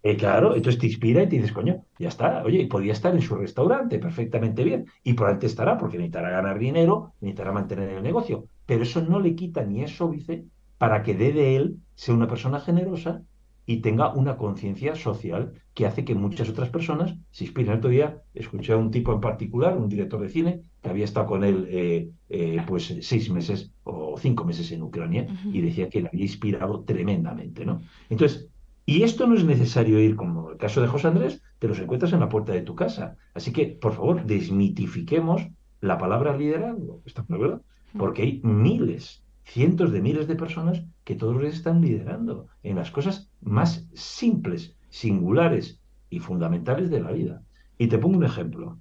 Eh, 0.03 0.17
claro, 0.17 0.55
entonces 0.55 0.81
te 0.81 0.87
inspira 0.87 1.23
y 1.23 1.29
te 1.29 1.37
dices, 1.37 1.53
coño, 1.53 1.85
ya 1.99 2.09
está, 2.09 2.43
oye, 2.45 2.67
podría 2.67 2.93
estar 2.93 3.15
en 3.15 3.21
su 3.21 3.35
restaurante 3.35 3.99
perfectamente 3.99 4.63
bien 4.63 4.87
y 5.03 5.15
probablemente 5.15 5.47
estará 5.47 5.77
porque 5.77 5.99
necesitará 5.99 6.31
ganar 6.31 6.59
dinero, 6.59 7.15
necesitará 7.21 7.53
mantener 7.53 7.89
el 7.89 8.03
negocio, 8.03 8.47
pero 8.65 8.85
eso 8.85 9.03
no 9.03 9.19
le 9.19 9.35
quita 9.35 9.65
ni 9.65 9.83
es 9.83 10.01
óbice 10.01 10.45
para 10.79 11.03
que 11.03 11.15
dé 11.15 11.33
de 11.33 11.57
él 11.57 11.79
sea 11.97 12.15
una 12.15 12.29
persona 12.29 12.61
generosa 12.61 13.23
y 13.67 13.83
tenga 13.83 14.15
una 14.15 14.37
conciencia 14.37 14.95
social 14.95 15.53
que 15.79 15.87
hace 15.87 16.05
que 16.05 16.17
muchas 16.17 16.49
otras 16.49 16.71
personas 16.71 17.15
se 17.31 17.45
inspiren. 17.45 17.71
El 17.71 17.79
otro 17.79 17.91
día 17.91 18.21
escuché 18.35 18.73
a 18.73 18.77
un 18.77 18.91
tipo 18.91 19.13
en 19.13 19.21
particular, 19.21 19.79
un 19.79 19.89
director 19.89 20.21
de 20.21 20.29
cine, 20.29 20.63
que 20.83 20.89
había 20.89 21.05
estado 21.05 21.27
con 21.27 21.45
él 21.45 21.69
eh, 21.71 22.11
eh, 22.31 22.61
pues 22.67 22.97
seis 23.01 23.31
meses 23.31 23.71
o 23.85 24.17
cinco 24.19 24.45
meses 24.45 24.73
en 24.73 24.83
Ucrania 24.83 25.29
y 25.45 25.61
decía 25.61 25.89
que 25.89 26.03
le 26.03 26.09
había 26.09 26.25
inspirado 26.25 26.83
tremendamente, 26.83 27.65
¿no? 27.65 27.81
Entonces, 28.11 28.49
y 28.87 29.05
esto 29.05 29.29
no 29.29 29.37
es 29.37 29.45
necesario 29.45 30.01
ir, 30.01 30.17
como 30.17 30.51
el 30.51 30.57
caso 30.57 30.83
de 30.83 30.89
José 30.89 31.07
Andrés, 31.07 31.43
te 31.61 31.69
los 31.69 31.79
encuentras 31.79 32.13
en 32.13 32.19
la 32.19 32.29
puerta 32.29 32.53
de 32.53 32.63
tu 32.63 32.75
casa. 32.75 33.15
Así 33.33 33.53
que, 33.53 33.67
por 33.67 33.93
favor, 33.93 34.27
desmitifiquemos 34.27 35.47
la 35.81 35.97
palabra 35.97 36.37
liderazgo, 36.37 37.03
¿está 37.07 37.25
verdad? 37.29 37.63
Porque 37.97 38.23
hay 38.23 38.41
miles 38.43 39.23
cientos 39.49 39.93
de 39.93 40.03
miles 40.03 40.29
de 40.29 40.37
personas 40.37 40.85
que 41.05 41.15
todos 41.15 41.41
días 41.41 41.55
están 41.55 41.81
liderando 41.81 42.49
en 42.63 42.77
las 42.77 42.91
cosas 42.91 43.31
más 43.41 43.89
simples, 43.95 44.77
singulares 44.89 45.81
y 46.11 46.21
fundamentales 46.21 46.91
de 46.91 47.01
la 47.01 47.13
vida. 47.13 47.43
Y 47.77 47.89
te 47.89 47.99
pongo 47.99 48.19
un 48.19 48.25
ejemplo. 48.25 48.79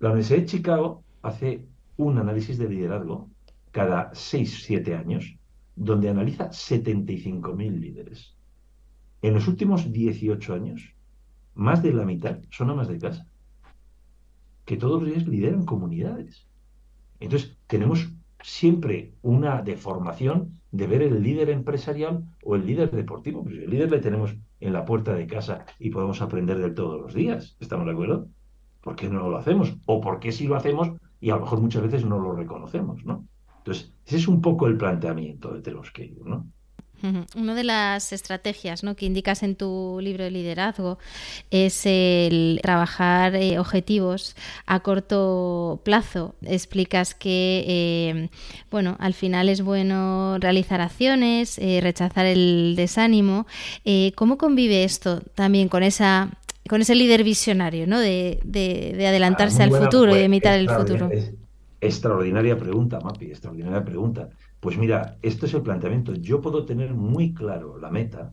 La 0.00 0.10
Universidad 0.10 0.40
de 0.40 0.46
Chicago 0.46 1.04
hace 1.22 1.66
un 1.96 2.18
análisis 2.18 2.58
de 2.58 2.68
liderazgo 2.68 3.30
cada 3.70 4.14
6, 4.14 4.62
7 4.64 4.94
años, 4.94 5.36
donde 5.76 6.08
analiza 6.08 6.50
75.000 6.50 7.80
líderes. 7.80 8.36
En 9.22 9.34
los 9.34 9.48
últimos 9.48 9.90
18 9.90 10.54
años, 10.54 10.94
más 11.54 11.82
de 11.82 11.92
la 11.92 12.04
mitad 12.04 12.38
son 12.50 12.70
amas 12.70 12.88
de 12.88 12.98
casa, 12.98 13.26
que 14.64 14.76
todos 14.76 15.02
los 15.02 15.10
días 15.10 15.26
lideran 15.26 15.64
comunidades. 15.64 16.46
Entonces, 17.20 17.56
tenemos 17.66 18.12
siempre 18.44 19.14
una 19.22 19.62
deformación 19.62 20.60
de 20.70 20.86
ver 20.86 21.00
el 21.02 21.22
líder 21.22 21.48
empresarial 21.48 22.24
o 22.44 22.56
el 22.56 22.66
líder 22.66 22.90
deportivo. 22.90 23.42
Pues 23.42 23.56
el 23.56 23.70
líder 23.70 23.90
le 23.90 24.00
tenemos 24.00 24.36
en 24.60 24.72
la 24.74 24.84
puerta 24.84 25.14
de 25.14 25.26
casa 25.26 25.64
y 25.78 25.88
podemos 25.88 26.20
aprender 26.20 26.58
de 26.58 26.66
él 26.66 26.74
todos 26.74 27.00
los 27.00 27.14
días. 27.14 27.56
¿Estamos 27.58 27.86
de 27.86 27.92
acuerdo? 27.92 28.28
¿Por 28.82 28.96
qué 28.96 29.08
no 29.08 29.30
lo 29.30 29.38
hacemos? 29.38 29.74
¿O 29.86 30.00
por 30.02 30.20
qué 30.20 30.30
si 30.30 30.46
lo 30.46 30.56
hacemos 30.56 30.92
y 31.20 31.30
a 31.30 31.36
lo 31.36 31.40
mejor 31.40 31.60
muchas 31.62 31.82
veces 31.82 32.04
no 32.04 32.18
lo 32.18 32.32
reconocemos, 32.34 33.02
¿no? 33.06 33.26
Entonces, 33.58 33.94
ese 34.04 34.16
es 34.16 34.28
un 34.28 34.42
poco 34.42 34.66
el 34.66 34.76
planteamiento 34.76 35.54
de 35.54 35.62
Telosqueiro, 35.62 36.26
¿no? 36.26 36.46
Una 37.36 37.54
de 37.54 37.64
las 37.64 38.12
estrategias 38.12 38.82
¿no? 38.82 38.96
que 38.96 39.04
indicas 39.04 39.42
en 39.42 39.56
tu 39.56 39.98
libro 40.00 40.24
de 40.24 40.30
liderazgo 40.30 40.98
es 41.50 41.84
el 41.84 42.60
trabajar 42.62 43.34
eh, 43.34 43.58
objetivos 43.58 44.36
a 44.66 44.80
corto 44.80 45.80
plazo. 45.84 46.34
Explicas 46.42 47.14
que 47.14 47.64
eh, 47.66 48.28
bueno, 48.70 48.96
al 49.00 49.12
final 49.12 49.48
es 49.48 49.62
bueno 49.62 50.38
realizar 50.38 50.80
acciones, 50.80 51.58
eh, 51.58 51.80
rechazar 51.82 52.26
el 52.26 52.74
desánimo. 52.76 53.46
¿Cómo 54.14 54.38
convive 54.38 54.84
esto 54.84 55.20
también 55.34 55.68
con 55.68 55.82
esa 55.82 56.30
con 56.68 56.80
ese 56.80 56.94
líder 56.94 57.24
visionario, 57.24 57.86
¿no? 57.86 58.00
De, 58.00 58.40
adelantarse 59.06 59.62
ah, 59.62 59.66
al 59.66 59.70
futuro 59.70 60.14
y 60.16 60.18
de 60.18 60.24
imitar 60.24 60.58
el 60.58 60.70
futuro. 60.70 61.10
extraordinaria 61.80 62.56
pregunta, 62.56 62.98
Mapi, 63.00 63.26
extraordinaria 63.26 63.84
pregunta. 63.84 64.30
Pues 64.64 64.78
mira, 64.78 65.18
esto 65.20 65.44
es 65.44 65.52
el 65.52 65.60
planteamiento. 65.60 66.14
Yo 66.14 66.40
puedo 66.40 66.64
tener 66.64 66.94
muy 66.94 67.34
claro 67.34 67.76
la 67.76 67.90
meta, 67.90 68.32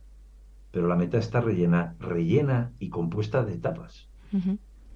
pero 0.70 0.88
la 0.88 0.96
meta 0.96 1.18
está 1.18 1.42
rellena, 1.42 1.94
rellena 2.00 2.72
y 2.78 2.88
compuesta 2.88 3.44
de 3.44 3.52
etapas. 3.52 4.08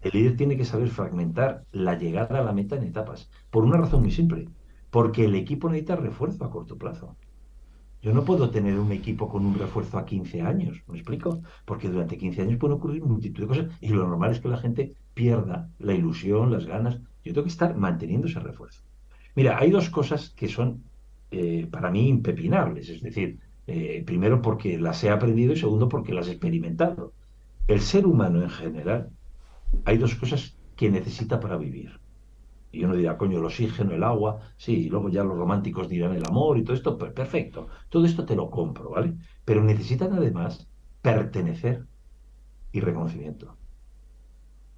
El 0.01 0.13
líder 0.15 0.39
tiene 0.39 0.57
que 0.57 0.65
saber 0.65 0.89
fragmentar 0.89 1.67
la 1.73 1.99
llegada 1.99 2.39
a 2.39 2.43
la 2.43 2.55
meta 2.55 2.77
en 2.77 2.85
etapas, 2.85 3.29
por 3.51 3.65
una 3.65 3.77
razón 3.77 4.01
muy 4.01 4.13
simple, 4.13 4.49
porque 4.89 5.27
el 5.27 5.35
equipo 5.35 5.69
necesita 5.69 5.97
refuerzo 5.97 6.43
a 6.43 6.51
corto 6.51 6.79
plazo. 6.79 7.19
Yo 8.01 8.15
no 8.15 8.25
puedo 8.25 8.49
tener 8.49 8.79
un 8.79 8.93
equipo 8.93 9.29
con 9.29 9.45
un 9.45 9.59
refuerzo 9.59 9.99
a 9.99 10.07
15 10.07 10.41
años, 10.41 10.85
¿me 10.89 10.97
explico? 10.97 11.43
Porque 11.67 11.91
durante 11.91 12.17
15 12.17 12.41
años 12.41 12.59
pueden 12.59 12.79
ocurrir 12.79 13.05
multitud 13.05 13.43
de 13.43 13.49
cosas 13.49 13.67
y 13.83 13.89
lo 13.89 14.09
normal 14.09 14.31
es 14.31 14.41
que 14.41 14.49
la 14.49 14.57
gente 14.57 14.95
pierda 15.13 15.69
la 15.81 15.93
ilusión, 15.93 16.51
las 16.51 16.65
ganas. 16.65 16.99
Yo 17.23 17.35
tengo 17.35 17.43
que 17.43 17.51
estar 17.51 17.77
manteniendo 17.77 18.27
ese 18.27 18.41
refuerzo. 18.41 18.81
Mira, 19.35 19.59
hay 19.59 19.71
dos 19.71 19.91
cosas 19.91 20.31
que 20.31 20.49
son 20.49 20.86
eh, 21.31 21.67
para 21.71 21.91
mí 21.91 22.09
impepinables. 22.09 22.89
Es 22.89 23.03
decir, 23.03 23.39
eh, 23.67 24.03
primero 24.07 24.41
porque 24.43 24.79
las 24.79 25.03
he 25.05 25.11
aprendido 25.11 25.53
y 25.53 25.57
segundo 25.57 25.89
porque 25.89 26.15
las 26.15 26.29
he 26.29 26.33
experimentado. 26.33 27.13
El 27.67 27.81
ser 27.81 28.07
humano 28.07 28.43
en 28.43 28.51
general, 28.51 29.11
hay 29.85 29.99
dos 29.99 30.15
cosas 30.15 30.57
que 30.77 30.91
necesita 30.91 31.41
para 31.41 31.57
vivir. 31.57 32.01
Y 32.73 32.85
uno 32.85 32.95
dirá, 32.95 33.17
coño, 33.17 33.39
el 33.39 33.45
oxígeno, 33.45 33.95
el 33.95 34.03
agua, 34.05 34.41
sí, 34.57 34.87
y 34.87 34.89
luego 34.89 35.09
ya 35.09 35.25
los 35.25 35.37
románticos 35.37 35.89
dirán 35.89 36.15
el 36.15 36.27
amor 36.27 36.59
y 36.59 36.65
todo 36.65 36.77
esto, 36.77 36.99
pues 36.99 37.13
perfecto. 37.13 37.69
Todo 37.89 38.05
esto 38.05 38.25
te 38.25 38.37
lo 38.37 38.51
compro, 38.51 38.91
¿vale? 38.91 39.15
Pero 39.45 39.65
necesitan 39.65 40.13
además 40.13 40.69
pertenecer 41.03 41.87
y 42.73 42.81
reconocimiento. 42.81 43.57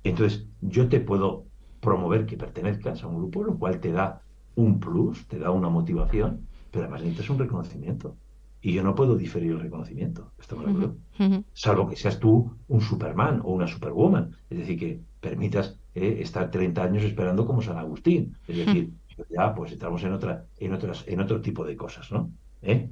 Entonces, 0.05 0.47
yo 0.61 0.89
te 0.89 1.01
puedo 1.01 1.47
promover 1.81 2.27
que 2.27 2.37
pertenezcas 2.37 3.03
a 3.03 3.09
un 3.09 3.17
grupo, 3.17 3.45
lo 3.45 3.59
cual 3.59 3.81
te 3.81 3.93
da 3.93 4.23
un 4.59 4.81
plus, 4.81 5.27
te 5.29 5.39
da 5.39 5.51
una 5.53 5.69
motivación, 5.69 6.49
pero 6.71 6.85
además 6.85 7.03
necesitas 7.03 7.31
un 7.31 7.39
reconocimiento. 7.39 8.17
Y 8.61 8.73
yo 8.73 8.83
no 8.83 8.97
puedo 8.97 9.17
diferir 9.17 9.53
el 9.53 9.61
reconocimiento, 9.61 10.33
¿estamos 10.41 10.65
de 10.65 10.71
acuerdo? 10.73 10.97
Salvo 11.53 11.89
que 11.89 11.95
seas 11.95 12.19
tú 12.19 12.57
un 12.67 12.81
Superman 12.81 13.41
o 13.45 13.53
una 13.53 13.69
Superwoman. 13.69 14.33
Es 14.51 14.59
decir, 14.59 14.77
que 14.77 15.01
permitas 15.21 15.79
eh, 15.95 16.19
estar 16.21 16.51
30 16.51 16.83
años 16.83 17.05
esperando 17.05 17.47
como 17.47 17.63
San 17.63 17.79
Agustín. 17.79 18.37
Es 18.49 18.57
decir, 18.57 18.91
ya 19.31 19.55
pues 19.55 19.71
estamos 19.71 20.03
en, 20.03 20.13
otra, 20.13 20.47
en, 20.59 20.73
otras, 20.73 21.05
en 21.07 21.21
otro 21.21 21.41
tipo 21.41 21.65
de 21.65 21.77
cosas, 21.77 22.11
¿no? 22.11 22.33
¿Eh? 22.63 22.91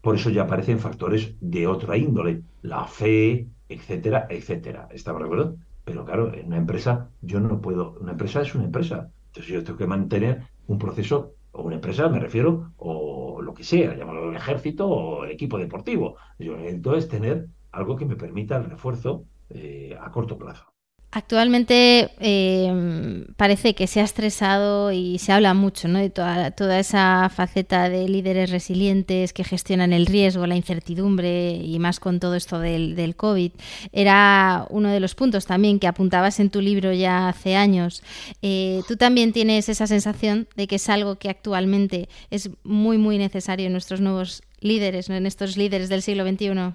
Por 0.00 0.16
eso 0.16 0.30
ya 0.30 0.42
aparecen 0.42 0.80
factores 0.80 1.36
de 1.40 1.68
otra 1.68 1.96
índole, 1.96 2.42
la 2.62 2.84
fe, 2.86 3.46
etcétera, 3.68 4.26
etcétera. 4.28 4.88
¿Estamos 4.90 5.20
de 5.20 5.26
acuerdo? 5.26 5.56
Pero 5.84 6.04
claro, 6.04 6.34
en 6.34 6.46
una 6.48 6.56
empresa 6.56 7.08
yo 7.20 7.38
no 7.38 7.60
puedo, 7.60 7.96
una 8.00 8.12
empresa 8.12 8.42
es 8.42 8.52
una 8.56 8.64
empresa. 8.64 9.10
Entonces 9.32 9.52
yo 9.52 9.64
tengo 9.64 9.78
que 9.78 9.86
mantener 9.86 10.42
un 10.66 10.78
proceso 10.78 11.36
o 11.52 11.62
una 11.62 11.76
empresa, 11.76 12.08
me 12.10 12.20
refiero, 12.20 12.72
o 12.76 13.40
lo 13.40 13.54
que 13.54 13.64
sea, 13.64 13.96
llámalo 13.96 14.30
el 14.30 14.36
ejército 14.36 14.86
o 14.88 15.24
el 15.24 15.30
equipo 15.30 15.58
deportivo. 15.58 16.16
Yo 16.38 16.56
necesito 16.56 16.94
es 16.94 17.08
tener 17.08 17.48
algo 17.70 17.96
que 17.96 18.04
me 18.04 18.16
permita 18.16 18.56
el 18.56 18.64
refuerzo 18.64 19.24
eh, 19.48 19.96
a 19.98 20.10
corto 20.10 20.36
plazo. 20.36 20.71
Actualmente 21.14 22.10
eh, 22.20 23.26
parece 23.36 23.74
que 23.74 23.86
se 23.86 24.00
ha 24.00 24.02
estresado 24.02 24.92
y 24.92 25.18
se 25.18 25.30
habla 25.30 25.52
mucho 25.52 25.86
¿no? 25.86 25.98
de 25.98 26.08
toda, 26.08 26.52
toda, 26.52 26.78
esa 26.78 27.28
faceta 27.28 27.90
de 27.90 28.08
líderes 28.08 28.48
resilientes 28.48 29.34
que 29.34 29.44
gestionan 29.44 29.92
el 29.92 30.06
riesgo, 30.06 30.46
la 30.46 30.56
incertidumbre 30.56 31.56
y 31.56 31.78
más 31.78 32.00
con 32.00 32.18
todo 32.18 32.34
esto 32.34 32.60
del, 32.60 32.96
del, 32.96 33.14
COVID. 33.14 33.52
Era 33.92 34.66
uno 34.70 34.88
de 34.88 35.00
los 35.00 35.14
puntos 35.14 35.44
también 35.44 35.78
que 35.78 35.86
apuntabas 35.86 36.40
en 36.40 36.48
tu 36.48 36.62
libro 36.62 36.94
ya 36.94 37.28
hace 37.28 37.56
años. 37.56 38.02
Eh, 38.40 38.80
¿Tú 38.88 38.96
también 38.96 39.34
tienes 39.34 39.68
esa 39.68 39.86
sensación 39.86 40.48
de 40.56 40.66
que 40.66 40.76
es 40.76 40.88
algo 40.88 41.16
que 41.16 41.28
actualmente 41.28 42.08
es 42.30 42.48
muy, 42.64 42.96
muy 42.96 43.18
necesario 43.18 43.66
en 43.66 43.72
nuestros 43.72 44.00
nuevos 44.00 44.42
líderes, 44.60 45.10
en 45.10 45.26
estos 45.26 45.58
líderes 45.58 45.90
del 45.90 46.00
siglo 46.00 46.26
XXI? 46.26 46.72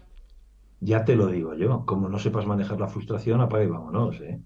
Ya 0.80 1.06
te 1.06 1.16
lo 1.16 1.28
digo 1.28 1.56
yo, 1.56 1.86
como 1.86 2.10
no 2.10 2.20
sepas 2.20 2.46
manejar 2.46 2.80
la 2.80 2.88
frustración, 2.88 3.42
apaga 3.42 3.64
y 3.64 3.68
vámonos, 3.68 4.20
¿eh? 4.22 4.40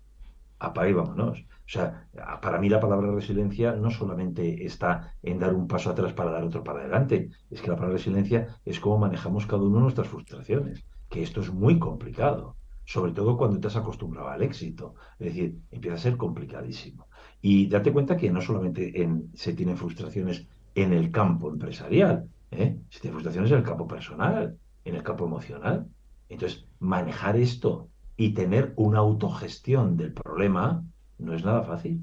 Apaga 0.59 0.89
y 0.89 0.93
vámonos. 0.93 1.39
O 1.39 1.69
sea, 1.73 2.07
para 2.41 2.59
mí 2.59 2.69
la 2.69 2.79
palabra 2.79 3.11
resiliencia 3.11 3.73
no 3.73 3.89
solamente 3.89 4.65
está 4.65 5.13
en 5.23 5.39
dar 5.39 5.53
un 5.53 5.67
paso 5.67 5.89
atrás 5.89 6.13
para 6.13 6.31
dar 6.31 6.43
otro 6.43 6.63
para 6.63 6.81
adelante, 6.81 7.29
es 7.49 7.61
que 7.61 7.69
la 7.69 7.75
palabra 7.75 7.97
resiliencia 7.97 8.59
es 8.65 8.79
cómo 8.79 8.97
manejamos 8.99 9.45
cada 9.45 9.63
uno 9.63 9.79
nuestras 9.79 10.07
frustraciones, 10.07 10.85
que 11.09 11.23
esto 11.23 11.41
es 11.41 11.51
muy 11.51 11.79
complicado, 11.79 12.55
sobre 12.85 13.13
todo 13.13 13.37
cuando 13.37 13.59
te 13.59 13.67
has 13.67 13.75
acostumbrado 13.75 14.29
al 14.29 14.41
éxito, 14.41 14.95
es 15.19 15.27
decir, 15.27 15.57
empieza 15.71 15.95
a 15.95 15.99
ser 15.99 16.17
complicadísimo. 16.17 17.07
Y 17.41 17.67
date 17.67 17.93
cuenta 17.93 18.17
que 18.17 18.29
no 18.31 18.41
solamente 18.41 19.01
en, 19.01 19.29
se 19.33 19.53
tienen 19.53 19.77
frustraciones 19.77 20.45
en 20.75 20.93
el 20.93 21.11
campo 21.11 21.49
empresarial, 21.49 22.29
¿eh? 22.51 22.77
se 22.89 22.99
tienen 22.99 23.15
frustraciones 23.15 23.51
en 23.51 23.57
el 23.57 23.63
campo 23.63 23.87
personal, 23.87 24.57
en 24.83 24.95
el 24.95 25.03
campo 25.03 25.25
emocional. 25.25 25.87
Entonces, 26.31 26.65
manejar 26.79 27.35
esto 27.35 27.89
y 28.15 28.33
tener 28.33 28.73
una 28.77 28.99
autogestión 28.99 29.97
del 29.97 30.13
problema 30.13 30.85
no 31.17 31.33
es 31.33 31.43
nada 31.43 31.63
fácil. 31.63 32.01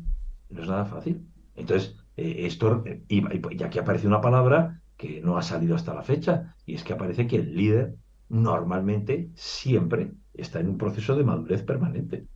No 0.50 0.62
es 0.62 0.68
nada 0.68 0.84
fácil. 0.84 1.26
Entonces, 1.56 1.96
eh, 2.14 2.46
esto, 2.46 2.82
eh, 2.84 3.02
y, 3.08 3.22
y, 3.24 3.62
aquí 3.62 3.78
aparece 3.78 4.06
una 4.06 4.20
palabra 4.20 4.82
que 4.98 5.22
no 5.22 5.38
ha 5.38 5.42
salido 5.42 5.74
hasta 5.74 5.94
la 5.94 6.02
fecha, 6.02 6.54
y 6.66 6.74
es 6.74 6.84
que 6.84 6.92
aparece 6.92 7.26
que 7.26 7.36
el 7.36 7.56
líder 7.56 7.96
normalmente 8.28 9.30
siempre 9.34 10.12
está 10.34 10.60
en 10.60 10.68
un 10.68 10.76
proceso 10.76 11.16
de 11.16 11.24
madurez 11.24 11.62
permanente. 11.62 12.26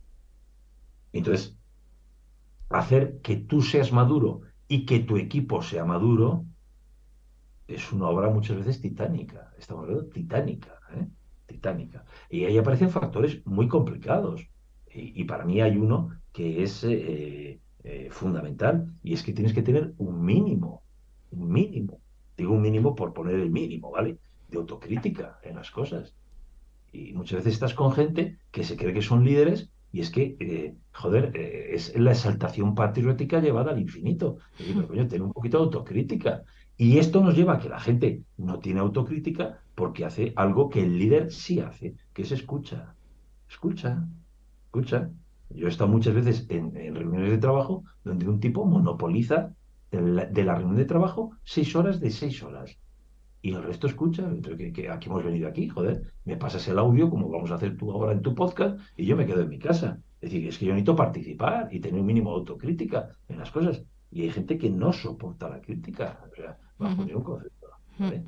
Entonces, 1.11 1.55
hacer 2.69 3.21
que 3.21 3.35
tú 3.35 3.61
seas 3.61 3.91
maduro 3.91 4.41
y 4.67 4.85
que 4.87 4.99
tu 4.99 5.17
equipo 5.17 5.61
sea 5.61 5.85
maduro 5.85 6.45
es 7.67 7.91
una 7.93 8.07
obra 8.07 8.31
muchas 8.31 8.57
veces 8.57 8.81
titánica. 8.81 9.53
Estamos 9.59 9.83
hablando 9.83 10.07
titánica. 10.07 10.79
¿eh? 10.95 11.07
Titánica. 11.45 12.05
Y 12.29 12.45
ahí 12.45 12.57
aparecen 12.57 12.89
factores 12.89 13.45
muy 13.45 13.67
complicados. 13.67 14.47
Y, 14.95 15.23
para 15.23 15.43
mí 15.43 15.59
hay 15.59 15.75
uno 15.77 16.09
que 16.31 16.61
es 16.61 16.83
eh, 16.83 17.59
eh, 17.83 18.07
fundamental 18.11 18.93
y 19.01 19.13
es 19.13 19.23
que 19.23 19.33
tienes 19.33 19.53
que 19.53 19.63
tener 19.63 19.93
un 19.97 20.23
mínimo, 20.23 20.83
un 21.31 21.51
mínimo, 21.51 21.99
digo 22.37 22.53
un 22.53 22.61
mínimo 22.61 22.93
por 22.93 23.11
poner 23.11 23.39
el 23.39 23.49
mínimo, 23.49 23.89
¿vale? 23.89 24.19
De 24.49 24.57
autocrítica 24.57 25.39
en 25.41 25.55
las 25.55 25.71
cosas. 25.71 26.13
Y 26.91 27.13
muchas 27.13 27.37
veces 27.37 27.53
estás 27.53 27.73
con 27.73 27.91
gente 27.91 28.37
que 28.51 28.63
se 28.63 28.77
cree 28.77 28.93
que 28.93 29.01
son 29.01 29.25
líderes 29.25 29.71
y 29.91 30.01
es 30.01 30.11
que, 30.11 30.37
eh, 30.39 30.75
joder, 30.91 31.35
es 31.35 31.97
la 31.97 32.11
exaltación 32.11 32.75
patriótica 32.75 33.39
llevada 33.39 33.71
al 33.71 33.81
infinito. 33.81 34.37
Y 34.59 34.73
coño, 34.73 35.07
ten 35.07 35.23
un 35.23 35.33
poquito 35.33 35.57
de 35.57 35.63
autocrítica. 35.63 36.43
Y 36.83 36.97
esto 36.97 37.23
nos 37.23 37.33
lleva 37.33 37.53
a 37.53 37.59
que 37.59 37.69
la 37.69 37.79
gente 37.79 38.25
no 38.35 38.59
tiene 38.59 38.81
autocrítica 38.81 39.61
porque 39.73 40.03
hace 40.03 40.33
algo 40.35 40.69
que 40.69 40.81
el 40.83 40.99
líder 40.99 41.31
sí 41.31 41.61
hace, 41.61 41.95
que 42.11 42.23
es 42.23 42.33
escucha. 42.33 42.93
Escucha, 43.49 44.05
escucha. 44.65 45.09
Yo 45.49 45.67
he 45.67 45.69
estado 45.69 45.89
muchas 45.89 46.13
veces 46.13 46.45
en, 46.49 46.73
reuniones 46.93 47.31
de 47.31 47.37
trabajo 47.37 47.85
donde 48.03 48.27
un 48.27 48.41
tipo 48.41 48.65
monopoliza 48.65 49.55
de 49.91 50.43
la 50.43 50.55
reunión 50.55 50.75
de 50.75 50.83
trabajo, 50.83 51.31
seis 51.45 51.73
horas 51.73 52.01
de 52.01 52.11
seis 52.11 52.43
horas. 52.43 52.77
Y 53.41 53.53
el 53.53 53.63
resto 53.63 53.87
escucha, 53.87 54.29
que, 54.73 54.89
aquí 54.89 55.07
hemos 55.07 55.23
venido 55.23 55.47
aquí, 55.47 55.69
joder, 55.69 56.11
me 56.25 56.35
pasas 56.35 56.67
el 56.67 56.79
audio 56.79 57.09
como 57.09 57.29
vamos 57.29 57.51
a 57.51 57.55
hacer 57.55 57.77
tú 57.77 57.93
ahora 57.93 58.11
en 58.11 58.21
tu 58.21 58.35
podcast 58.35 58.77
y 58.97 59.05
yo 59.05 59.15
me 59.15 59.25
quedo 59.25 59.43
en 59.43 59.47
mi 59.47 59.57
casa. 59.57 60.01
Es 60.19 60.31
decir, 60.31 60.49
es 60.49 60.57
que 60.57 60.65
yo 60.65 60.73
necesito 60.73 60.97
participar 60.97 61.69
y 61.71 61.79
tener 61.79 62.01
un 62.01 62.07
mínimo 62.07 62.31
de 62.31 62.39
autocrítica 62.39 63.07
en 63.29 63.39
las 63.39 63.51
cosas. 63.51 63.85
Y 64.13 64.23
hay 64.23 64.31
gente 64.31 64.57
que 64.57 64.69
no 64.69 64.93
soporta 64.93 65.49
la 65.49 65.59
crítica, 65.59 66.19
o 66.31 66.35
sea, 66.35 66.57
bajo 66.77 67.03
ningún 67.03 67.23
concepto. 67.23 67.67
¿vale? 67.97 68.23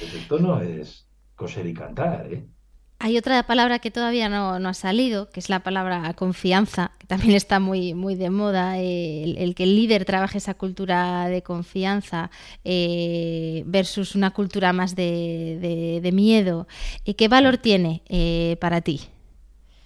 Esto 0.00 0.38
no 0.38 0.60
es 0.60 1.08
coser 1.34 1.66
y 1.66 1.74
cantar, 1.74 2.32
¿eh? 2.32 2.46
Hay 3.00 3.18
otra 3.18 3.42
palabra 3.42 3.80
que 3.80 3.90
todavía 3.90 4.30
no, 4.30 4.54
ha 4.54 4.74
salido, 4.74 5.28
que 5.28 5.40
es 5.40 5.50
la 5.50 5.62
palabra 5.62 6.14
confianza, 6.14 6.92
que 6.98 7.06
también 7.06 7.34
está 7.34 7.60
muy, 7.60 7.92
muy 7.92 8.14
de 8.14 8.30
moda, 8.30 8.78
el, 8.78 9.54
que 9.54 9.64
el 9.64 9.76
líder 9.76 10.06
trabaje 10.06 10.38
esa 10.38 10.54
cultura 10.54 11.28
de 11.28 11.42
confianza 11.42 12.30
eh, 12.64 13.62
versus 13.66 14.14
una 14.14 14.30
cultura 14.30 14.72
más 14.72 14.94
de, 14.94 16.10
miedo. 16.14 16.66
¿Qué 17.04 17.28
valor 17.28 17.58
tiene 17.58 18.02
eh, 18.08 18.56
para 18.60 18.80
ti? 18.80 19.02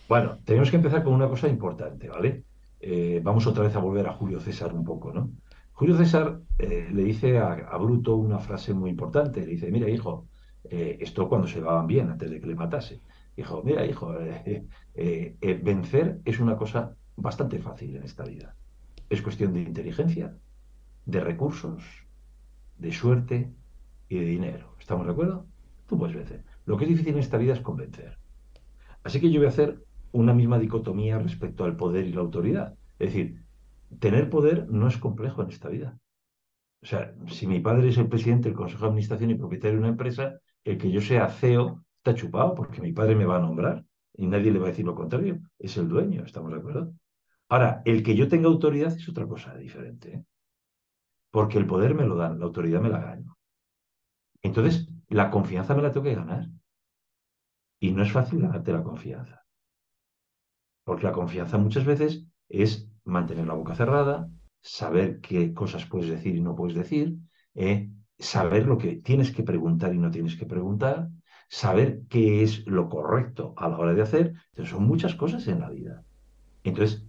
Bueno, 0.09 0.39
tenemos 0.45 0.71
que 0.71 0.77
empezar 0.77 1.03
con 1.03 1.15
una 1.15 1.29
cosa 1.29 1.49
importante, 1.49 2.09
¿vale? 2.09 2.45
Eh, 2.81 3.21
vamos 3.23 3.47
otra 3.47 3.65
vez 3.65 3.75
a 3.77 3.81
volver 3.81 4.07
a 4.07 4.13
Julio 4.13 4.41
César 4.41 4.73
un 4.73 4.85
poco, 4.85 5.13
¿no? 5.13 5.31
Julio 5.73 5.97
César 5.97 6.41
le 6.59 7.05
dice 7.05 7.39
a, 7.39 7.53
a, 7.53 7.79
Bruto 7.79 8.17
una 8.17 8.41
frase 8.41 8.75
muy 8.75 8.91
importante, 8.91 9.41
le 9.41 9.53
dice, 9.53 9.71
mira 9.71 9.89
hijo, 9.89 10.27
eh, 10.71 10.99
esto 11.01 11.29
cuando 11.29 11.47
se 11.47 11.57
llevaban 11.57 11.87
bien, 11.87 12.11
antes 12.11 12.31
de 12.31 12.41
que 12.41 12.47
le 12.47 12.55
matase. 12.55 13.01
Dijo, 13.37 13.63
mira, 13.63 13.87
hijo, 13.87 14.15
eh, 14.21 14.67
eh, 14.95 15.61
vencer 15.63 16.21
es 16.25 16.41
una 16.41 16.57
cosa 16.57 16.95
bastante 17.17 17.59
fácil 17.59 17.97
en 17.97 18.03
esta 18.03 18.25
vida. 18.25 18.55
Es 19.09 19.23
cuestión 19.23 19.53
de 19.53 19.63
inteligencia, 19.63 20.37
de 21.07 21.21
recursos, 21.21 21.83
de 22.77 22.93
suerte 22.93 23.53
y 24.09 24.19
de 24.19 24.25
dinero. 24.25 24.75
¿Estamos 24.79 25.07
de 25.07 25.13
acuerdo? 25.13 25.47
Tú 25.87 25.99
puedes 25.99 26.17
vencer. 26.17 26.45
Lo 26.67 26.77
que 26.77 26.85
es 26.85 26.91
difícil 26.91 27.15
en 27.15 27.21
esta 27.21 27.39
vida 27.39 27.55
es 27.55 27.61
convencer. 27.61 28.19
Así 29.05 29.21
que 29.21 29.31
yo 29.31 29.41
voy 29.41 29.47
a 29.47 29.51
hacer 29.51 29.83
una 30.13 30.35
misma 30.35 30.59
dicotomía 30.59 31.19
respecto 31.19 31.65
al 31.65 31.77
poder 31.77 32.07
y 32.07 32.13
la 32.13 32.21
autoridad. 32.21 32.75
Es 32.99 33.13
decir, 33.13 33.43
tener 33.99 34.31
poder 34.31 34.69
no 34.69 34.89
es 34.89 34.97
complejo 34.97 35.43
en 35.43 35.51
esta 35.51 35.69
vida. 35.69 35.99
O 36.83 36.87
sea, 36.87 37.15
si 37.27 37.47
mi 37.47 37.61
padre 37.61 37.89
es 37.89 37.99
el 37.99 38.09
presidente 38.09 38.49
del 38.49 38.57
Consejo 38.57 38.83
de 38.83 38.89
Administración 38.89 39.31
y 39.31 39.35
propietario 39.35 39.77
de 39.77 39.81
una 39.81 39.89
empresa, 39.89 40.39
el 40.65 40.79
que 40.79 40.91
yo 40.91 41.01
sea 41.01 41.29
CEO 41.29 41.85
está 41.97 42.15
chupado 42.15 42.55
porque 42.55 42.81
mi 42.81 42.93
padre 42.93 43.17
me 43.17 43.25
va 43.25 43.37
a 43.37 43.41
nombrar 43.41 43.85
y 44.15 44.27
nadie 44.27 44.53
le 44.53 44.59
va 44.59 44.67
a 44.67 44.71
decir 44.71 44.85
lo 44.85 44.95
contrario. 44.95 45.41
Es 45.59 45.77
el 45.77 45.89
dueño, 45.89 46.25
¿estamos 46.25 46.53
de 46.53 46.59
acuerdo? 46.59 46.93
Ahora, 47.49 47.83
el 47.85 48.03
que 48.03 48.15
yo 48.15 48.29
tenga 48.29 48.49
autoridad 48.49 48.93
es 48.93 49.09
otra 49.09 49.27
cosa 49.27 49.57
diferente. 49.57 50.15
¿eh? 50.15 50.25
Porque 51.31 51.59
el 51.59 51.67
poder 51.67 51.95
me 51.95 52.05
lo 52.05 52.17
dan, 52.17 52.39
la 52.39 52.47
autoridad 52.47 52.81
me 52.81 52.91
la 52.91 53.01
gano. 53.01 53.39
Entonces, 54.43 54.89
la 55.09 55.31
confianza 55.31 55.75
me 55.75 55.83
la 55.83 55.93
tengo 55.93 56.05
que 56.05 56.15
ganar. 56.15 56.49
Y 57.81 57.93
no 57.93 58.03
es 58.03 58.13
fácil 58.13 58.41
ganarte 58.41 58.73
la 58.73 58.83
confianza. 58.83 59.45
Porque 60.89 61.05
la 61.05 61.13
confianza 61.13 61.59
muchas 61.59 61.85
veces 61.85 62.25
es 62.49 62.89
mantener 63.05 63.47
la 63.47 63.53
boca 63.53 63.75
cerrada, 63.75 64.31
saber 64.63 65.21
qué 65.21 65.53
cosas 65.53 65.85
puedes 65.85 66.09
decir 66.09 66.35
y 66.35 66.41
no 66.41 66.57
puedes 66.57 66.75
decir, 66.75 67.19
¿eh? 67.55 67.91
saber 68.19 68.65
lo 68.65 68.79
que 68.79 68.97
tienes 68.97 69.31
que 69.31 69.43
preguntar 69.43 69.95
y 69.95 69.99
no 69.99 70.11
tienes 70.11 70.35
que 70.37 70.47
preguntar, 70.47 71.11
saber 71.51 72.05
qué 72.09 72.43
es 72.43 72.67
lo 72.67 72.89
correcto 72.89 73.53
a 73.59 73.69
la 73.69 73.77
hora 73.77 73.93
de 73.93 74.01
hacer. 74.01 74.33
Entonces, 74.53 74.75
son 74.75 74.87
muchas 74.87 75.15
cosas 75.15 75.47
en 75.47 75.61
la 75.61 75.69
vida. 75.69 76.05
Entonces, 76.65 77.05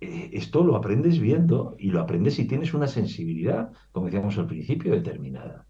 eh, 0.00 0.30
esto 0.32 0.64
lo 0.64 0.74
aprendes 0.74 1.20
viendo 1.20 1.76
y 1.78 1.90
lo 1.90 2.00
aprendes 2.00 2.36
si 2.36 2.46
tienes 2.46 2.72
una 2.72 2.86
sensibilidad, 2.86 3.70
como 3.92 4.06
decíamos 4.06 4.38
al 4.38 4.46
principio, 4.46 4.92
determinada. 4.92 5.66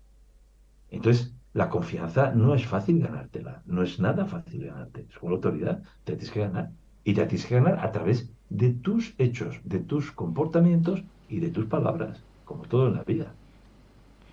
Entonces, 0.88 1.35
la 1.52 1.68
confianza 1.68 2.31
no 2.33 2.54
es 2.54 2.64
fácil 2.64 3.00
ganártela, 3.00 3.64
no 3.66 3.83
es 3.83 3.98
nada 3.98 4.24
fácil 4.24 4.66
ganarte. 4.66 5.09
Es 5.11 5.20
la 5.20 5.31
autoridad, 5.31 5.83
te 6.04 6.12
tienes 6.12 6.31
que 6.31 6.40
ganar. 6.42 6.70
Y 7.09 7.14
te 7.14 7.25
tienes 7.25 7.47
que 7.47 7.55
ganar 7.55 7.79
a 7.81 7.90
través 7.90 8.31
de 8.51 8.68
tus 8.68 9.14
hechos, 9.16 9.61
de 9.64 9.79
tus 9.79 10.12
comportamientos 10.12 11.03
y 11.31 11.40
de 11.40 11.49
tus 11.49 11.64
palabras, 11.64 12.23
como 12.44 12.64
todo 12.64 12.88
en 12.88 12.97
la 12.97 13.03
vida. 13.03 13.33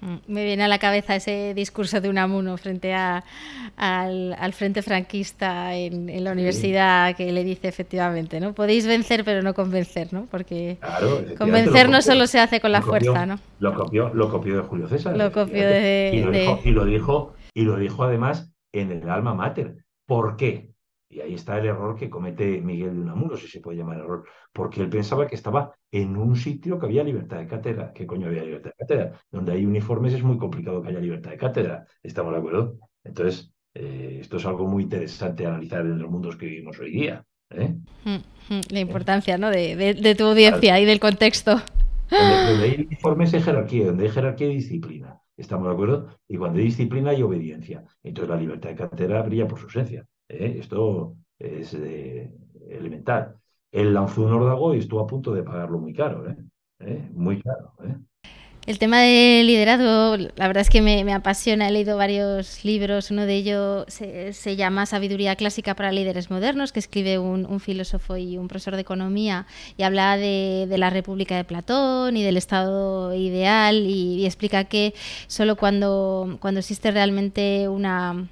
Mm, 0.02 0.16
me 0.28 0.44
viene 0.44 0.66
a 0.66 0.68
la 0.68 0.78
cabeza 0.78 1.16
ese 1.16 1.54
discurso 1.54 2.02
de 2.02 2.10
Unamuno 2.10 2.58
frente 2.58 2.94
a, 2.94 3.24
al, 3.78 4.52
Frente 4.52 4.82
Franquista 4.82 5.74
en, 5.74 6.22
la 6.22 6.34
universidad 6.34 7.16
que 7.16 7.32
le 7.32 7.46
dice 7.46 7.70
efectivamente, 7.70 8.42
¿no? 8.42 8.52
Podéis 8.52 8.86
vencer 8.86 9.24
pero 9.24 9.42
no 9.42 9.54
convencer, 9.54 10.12
¿no? 10.12 10.28
Porque 10.30 10.78
convencer 11.38 11.88
no 11.88 12.02
solo 12.02 12.28
se 12.28 12.40
hace 12.40 12.60
con 12.60 12.74
la 12.74 12.82
fuerza, 12.82 13.26
¿no? 13.26 13.40
Lo 13.60 13.74
copió, 13.74 14.14
lo 14.14 14.30
copió 14.30 14.58
de 14.58 14.64
Julio 14.64 14.90
César. 14.90 15.16
Lo 15.16 15.32
copió 15.32 15.66
de, 15.66 16.12
y, 16.14 16.20
lo 16.20 16.32
dijo, 16.34 16.60
y 16.66 16.72
lo 16.72 16.84
dijo 16.84 17.34
y 17.54 17.64
lo 17.64 17.78
dijo 17.78 18.04
además 18.04 18.52
en 18.74 18.92
el 18.92 19.10
alma 19.10 19.34
mater. 19.34 19.78
¿Por 20.06 20.36
qué? 20.36 20.75
Y 21.16 21.22
ahí 21.22 21.34
está 21.34 21.58
el 21.58 21.66
error 21.66 21.96
que 21.96 22.10
comete 22.10 22.60
Miguel 22.60 22.94
de 22.94 23.02
Unamuno, 23.02 23.38
si 23.38 23.48
se 23.48 23.62
puede 23.62 23.78
llamar 23.78 24.00
error, 24.00 24.26
porque 24.52 24.82
él 24.82 24.90
pensaba 24.90 25.26
que 25.26 25.36
estaba 25.36 25.74
en 25.90 26.18
un 26.18 26.36
sitio 26.36 26.78
que 26.78 26.88
había 26.88 27.06
libertad 27.06 27.38
de 27.38 27.48
cátedra. 27.48 27.94
¿Qué 27.94 28.06
coño 28.06 28.28
había 28.28 28.44
libertad 28.44 28.72
de 28.72 28.76
cátedra? 28.86 29.22
Donde 29.32 29.54
hay 29.54 29.66
uniformes 29.66 30.14
es 30.14 30.24
muy 30.24 30.38
complicado 30.38 30.82
que 30.82 30.90
haya 30.90 31.00
libertad 31.00 31.32
de 31.32 31.38
cátedra. 31.38 31.86
¿Estamos 32.04 32.34
de 32.34 32.40
acuerdo? 32.40 32.80
Entonces, 33.06 33.54
eh, 33.74 34.18
esto 34.20 34.36
es 34.36 34.46
algo 34.46 34.68
muy 34.68 34.84
interesante 34.84 35.46
analizar 35.46 35.86
en 35.86 36.00
los 36.00 36.12
mundos 36.12 36.36
que 36.36 36.48
vivimos 36.48 36.78
hoy 36.80 36.92
día. 36.92 37.24
¿eh? 37.52 37.74
Mm, 38.04 38.54
mm, 38.54 38.62
la 38.72 38.80
importancia 38.82 39.38
¿no? 39.38 39.50
de, 39.50 40.16
tu 40.18 40.26
audiencia 40.26 40.78
y 40.82 40.84
del 40.84 41.00
contexto. 41.00 41.62
Donde, 42.10 42.64
hay 42.66 42.88
uniformes 42.88 43.34
hay 43.34 43.42
jerarquía, 43.42 43.86
donde 43.86 44.04
hay 44.04 44.12
jerarquía 44.12 44.48
y 44.48 44.56
disciplina. 44.56 45.18
¿Estamos 45.38 45.68
de 45.68 45.74
acuerdo? 45.74 46.10
Y 46.28 46.36
cuando 46.36 46.60
hay 46.60 46.66
disciplina 46.66 47.12
hay 47.12 47.22
obediencia. 47.22 47.86
Entonces 48.04 48.30
la 48.30 48.42
libertad 48.42 48.72
de 48.72 48.76
cátedra 48.76 49.22
brilla 49.22 49.48
por 49.48 49.60
su 49.60 49.66
ausencia. 49.68 50.06
¿Eh? 50.30 50.58
Esto 50.60 51.16
es 51.40 51.74
eh, 51.74 52.34
elemental. 52.70 53.36
Él 53.72 53.94
lanzó 53.94 54.24
un 54.24 54.34
órdago 54.34 54.74
y 54.74 54.80
estuvo 54.80 55.02
a 55.02 55.08
punto 55.08 55.34
de 55.34 55.44
pagarlo 55.44 55.80
muy 55.80 55.94
caro, 55.94 56.26
¿eh? 56.80 57.10
muy 57.14 57.42
caro. 57.42 57.74
El 58.66 58.80
tema 58.80 59.00
del 59.02 59.46
liderazgo, 59.46 60.18
la 60.36 60.48
verdad 60.48 60.62
es 60.62 60.72
que 60.72 60.82
me, 60.82 61.14
apasiona. 61.14 61.70
He 61.70 61.72
leído 61.72 61.98
varios 61.98 62.66
libros. 62.66 63.12
Uno 63.12 63.28
de 63.28 63.36
ellos 63.36 63.86
se, 63.88 64.56
llama 64.56 64.88
Sabiduría 64.88 65.36
clásica 65.36 65.76
para 65.76 65.92
líderes 65.92 66.32
modernos, 66.32 66.72
que 66.72 66.80
escribe 66.80 67.20
un, 67.20 67.60
filósofo 67.60 68.18
y 68.18 68.40
un 68.40 68.48
profesor 68.48 68.74
de 68.74 68.82
economía 68.82 69.46
y 69.78 69.84
habla 69.84 70.18
de, 70.18 70.68
la 70.80 70.90
República 70.90 71.36
de 71.36 71.44
Platón 71.44 72.18
y 72.18 72.24
del 72.24 72.38
Estado 72.38 73.14
ideal 73.14 73.76
y, 73.86 74.22
y 74.22 74.26
explica 74.26 74.64
que 74.64 74.96
solo 75.28 75.58
cuando, 75.58 76.38
cuando 76.40 76.60
existe 76.60 76.90
realmente 76.90 77.70
una 77.70 78.28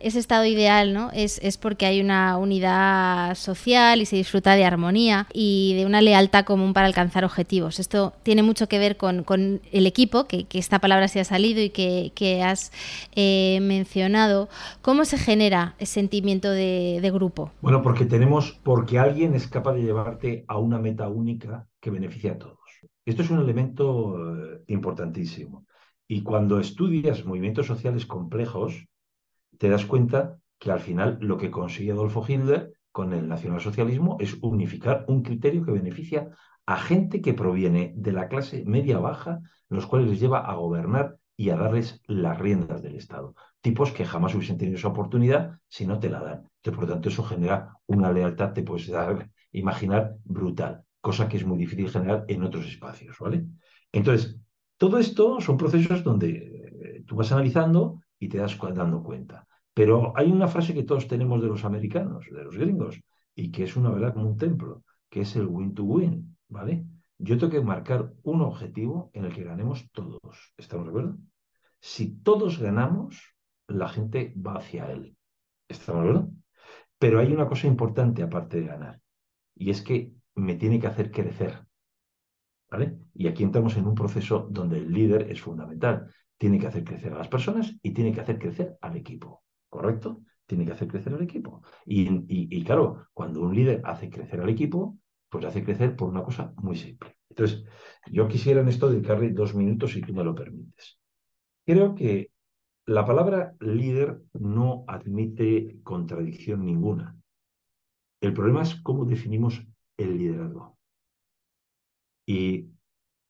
ese 0.00 0.18
estado 0.18 0.44
ideal 0.44 0.92
¿no? 0.92 1.10
Es, 1.12 1.38
es, 1.42 1.56
porque 1.56 1.86
hay 1.86 2.00
una 2.00 2.36
unidad 2.38 3.34
social 3.34 4.00
y 4.00 4.06
se 4.06 4.16
disfruta 4.16 4.54
de 4.54 4.64
armonía 4.64 5.26
y 5.32 5.74
de 5.76 5.86
una 5.86 6.00
lealtad 6.00 6.44
común 6.44 6.72
para 6.72 6.86
alcanzar 6.86 7.24
objetivos. 7.24 7.78
Esto 7.78 8.14
tiene 8.22 8.42
mucho 8.42 8.68
que 8.68 8.78
ver 8.78 8.96
con, 8.96 9.24
con 9.24 9.60
el 9.72 9.86
equipo, 9.86 10.26
que, 10.26 10.44
que, 10.44 10.58
esta 10.58 10.78
palabra 10.78 11.08
se 11.08 11.20
ha 11.20 11.24
salido 11.24 11.60
y 11.60 11.70
que, 11.70 12.12
que 12.14 12.42
has 12.42 12.72
eh, 13.14 13.58
mencionado. 13.62 14.48
¿Cómo 14.82 15.04
se 15.04 15.18
genera 15.18 15.74
ese 15.78 15.94
sentimiento 15.94 16.50
de, 16.50 16.98
de 17.02 17.10
grupo? 17.10 17.52
Bueno, 17.60 17.82
porque 17.82 18.06
tenemos, 18.06 18.58
porque 18.62 18.98
alguien 18.98 19.34
es 19.34 19.46
capaz 19.48 19.74
de 19.74 19.82
llevarte 19.82 20.44
a 20.48 20.58
una 20.58 20.78
meta 20.78 21.08
única 21.08 21.66
que 21.80 21.90
beneficia 21.90 22.32
a 22.32 22.38
todos. 22.38 22.58
Esto 23.04 23.22
es 23.22 23.30
un 23.30 23.40
elemento 23.40 24.16
eh, 24.18 24.62
importantísimo. 24.68 25.66
Y 26.06 26.22
cuando 26.22 26.58
estudias 26.58 27.24
movimientos 27.24 27.66
sociales 27.66 28.06
complejos, 28.06 28.86
te 29.60 29.68
das 29.68 29.84
cuenta 29.84 30.38
que 30.58 30.72
al 30.72 30.80
final 30.80 31.18
lo 31.20 31.36
que 31.36 31.50
consigue 31.50 31.92
Adolfo 31.92 32.24
Hitler 32.26 32.72
con 32.90 33.12
el 33.12 33.28
nacionalsocialismo 33.28 34.16
es 34.18 34.38
unificar 34.40 35.04
un 35.06 35.22
criterio 35.22 35.62
que 35.62 35.70
beneficia 35.70 36.30
a 36.64 36.78
gente 36.78 37.20
que 37.20 37.34
proviene 37.34 37.92
de 37.94 38.12
la 38.12 38.28
clase 38.28 38.64
media 38.64 38.98
baja, 39.00 39.40
los 39.68 39.84
cuales 39.86 40.08
les 40.08 40.18
lleva 40.18 40.38
a 40.38 40.54
gobernar 40.54 41.18
y 41.36 41.50
a 41.50 41.56
darles 41.56 42.00
las 42.06 42.38
riendas 42.38 42.80
del 42.80 42.96
Estado. 42.96 43.34
Tipos 43.60 43.92
que 43.92 44.06
jamás 44.06 44.34
hubiesen 44.34 44.56
tenido 44.56 44.78
esa 44.78 44.88
oportunidad 44.88 45.58
si 45.68 45.86
no 45.86 45.98
te 45.98 46.08
la 46.08 46.20
dan. 46.20 46.48
Por 46.62 46.78
lo 46.78 46.86
tanto, 46.86 47.10
eso 47.10 47.22
genera 47.22 47.76
una 47.84 48.10
lealtad, 48.10 48.54
te 48.54 48.62
puedes 48.62 48.88
dar, 48.88 49.28
imaginar, 49.52 50.16
brutal, 50.24 50.84
cosa 51.02 51.28
que 51.28 51.36
es 51.36 51.44
muy 51.44 51.58
difícil 51.58 51.90
generar 51.90 52.24
en 52.28 52.42
otros 52.44 52.66
espacios, 52.66 53.18
¿vale? 53.20 53.44
Entonces, 53.92 54.38
todo 54.78 54.96
esto 54.96 55.38
son 55.38 55.58
procesos 55.58 56.02
donde 56.02 56.30
eh, 56.30 57.04
tú 57.06 57.14
vas 57.14 57.30
analizando 57.30 58.00
y 58.18 58.30
te 58.30 58.38
das 58.38 58.56
dando 58.74 59.02
cuenta. 59.02 59.46
Pero 59.74 60.12
hay 60.16 60.30
una 60.30 60.48
frase 60.48 60.74
que 60.74 60.82
todos 60.82 61.06
tenemos 61.06 61.40
de 61.40 61.48
los 61.48 61.64
americanos, 61.64 62.26
de 62.30 62.44
los 62.44 62.56
gringos, 62.56 63.00
y 63.34 63.50
que 63.50 63.64
es 63.64 63.76
una 63.76 63.90
verdad 63.90 64.14
como 64.14 64.30
un 64.30 64.36
templo, 64.36 64.84
que 65.08 65.22
es 65.22 65.36
el 65.36 65.46
win 65.46 65.74
to 65.74 65.84
win, 65.84 66.36
¿vale? 66.48 66.84
Yo 67.18 67.38
tengo 67.38 67.52
que 67.52 67.60
marcar 67.60 68.12
un 68.22 68.40
objetivo 68.40 69.10
en 69.12 69.26
el 69.26 69.34
que 69.34 69.44
ganemos 69.44 69.90
todos. 69.92 70.52
¿Estamos 70.56 70.86
de 70.86 70.90
acuerdo? 70.90 71.18
Si 71.80 72.16
todos 72.22 72.58
ganamos, 72.58 73.34
la 73.68 73.88
gente 73.88 74.34
va 74.36 74.54
hacia 74.54 74.90
él. 74.90 75.16
¿Estamos 75.68 76.04
de 76.04 76.10
acuerdo? 76.10 76.30
Pero 76.98 77.20
hay 77.20 77.32
una 77.32 77.48
cosa 77.48 77.66
importante 77.66 78.22
aparte 78.22 78.60
de 78.60 78.66
ganar, 78.66 79.00
y 79.54 79.70
es 79.70 79.82
que 79.82 80.12
me 80.34 80.54
tiene 80.56 80.80
que 80.80 80.86
hacer 80.86 81.10
crecer. 81.10 81.64
¿vale? 82.70 82.98
Y 83.14 83.26
aquí 83.26 83.42
entramos 83.42 83.76
en 83.76 83.86
un 83.86 83.94
proceso 83.94 84.46
donde 84.50 84.78
el 84.78 84.92
líder 84.92 85.30
es 85.30 85.40
fundamental. 85.40 86.12
Tiene 86.38 86.58
que 86.58 86.68
hacer 86.68 86.84
crecer 86.84 87.12
a 87.12 87.18
las 87.18 87.28
personas 87.28 87.74
y 87.82 87.92
tiene 87.92 88.12
que 88.12 88.20
hacer 88.20 88.38
crecer 88.38 88.78
al 88.80 88.96
equipo, 88.96 89.42
¿correcto? 89.70 90.22
Tiene 90.46 90.66
que 90.66 90.72
hacer 90.72 90.88
crecer 90.88 91.14
al 91.14 91.22
equipo. 91.22 91.62
Y, 91.86 92.08
y 92.28 92.64
claro, 92.64 93.06
cuando 93.14 93.40
un 93.40 93.54
líder 93.54 93.80
hace 93.84 94.10
crecer 94.10 94.40
al 94.40 94.50
equipo, 94.50 94.98
pues 95.30 95.44
hace 95.44 95.64
crecer 95.64 95.96
por 95.96 96.08
una 96.08 96.24
cosa 96.24 96.52
muy 96.56 96.76
simple. 96.76 97.16
Entonces, 97.30 97.64
yo 98.10 98.28
quisiera 98.28 98.60
en 98.60 98.68
esto 98.68 98.90
dedicarle 98.90 99.30
dos 99.30 99.54
minutos, 99.54 99.92
si 99.92 100.02
tú 100.02 100.12
me 100.12 100.24
lo 100.24 100.34
permites. 100.34 100.98
Creo 101.64 101.94
que 101.94 102.32
la 102.86 103.06
palabra 103.06 103.54
líder 103.60 104.20
no 104.32 104.84
admite 104.88 105.78
contradicción 105.84 106.64
ninguna. 106.64 107.16
El 108.20 108.34
problema 108.34 108.62
es 108.62 108.74
cómo 108.82 109.04
definimos 109.04 109.62
el 109.96 110.18
liderazgo. 110.18 110.76
Y 112.26 112.68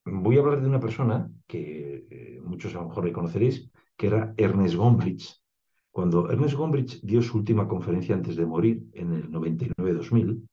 voy 0.04 0.36
a 0.36 0.40
hablar 0.40 0.60
de 0.60 0.68
una 0.68 0.80
persona 0.80 1.30
que 1.46 2.06
eh, 2.10 2.40
muchos 2.42 2.74
a 2.74 2.78
lo 2.78 2.88
mejor 2.88 3.04
reconoceréis, 3.04 3.70
que 3.96 4.06
era 4.06 4.34
Ernest 4.36 4.76
Gombrich. 4.76 5.39
Cuando 5.92 6.30
Ernest 6.30 6.54
Gombrich 6.54 7.00
dio 7.02 7.20
su 7.20 7.38
última 7.38 7.66
conferencia 7.66 8.14
antes 8.14 8.36
de 8.36 8.46
morir, 8.46 8.86
en 8.92 9.12
el 9.12 9.30
99-2000, 9.30 10.46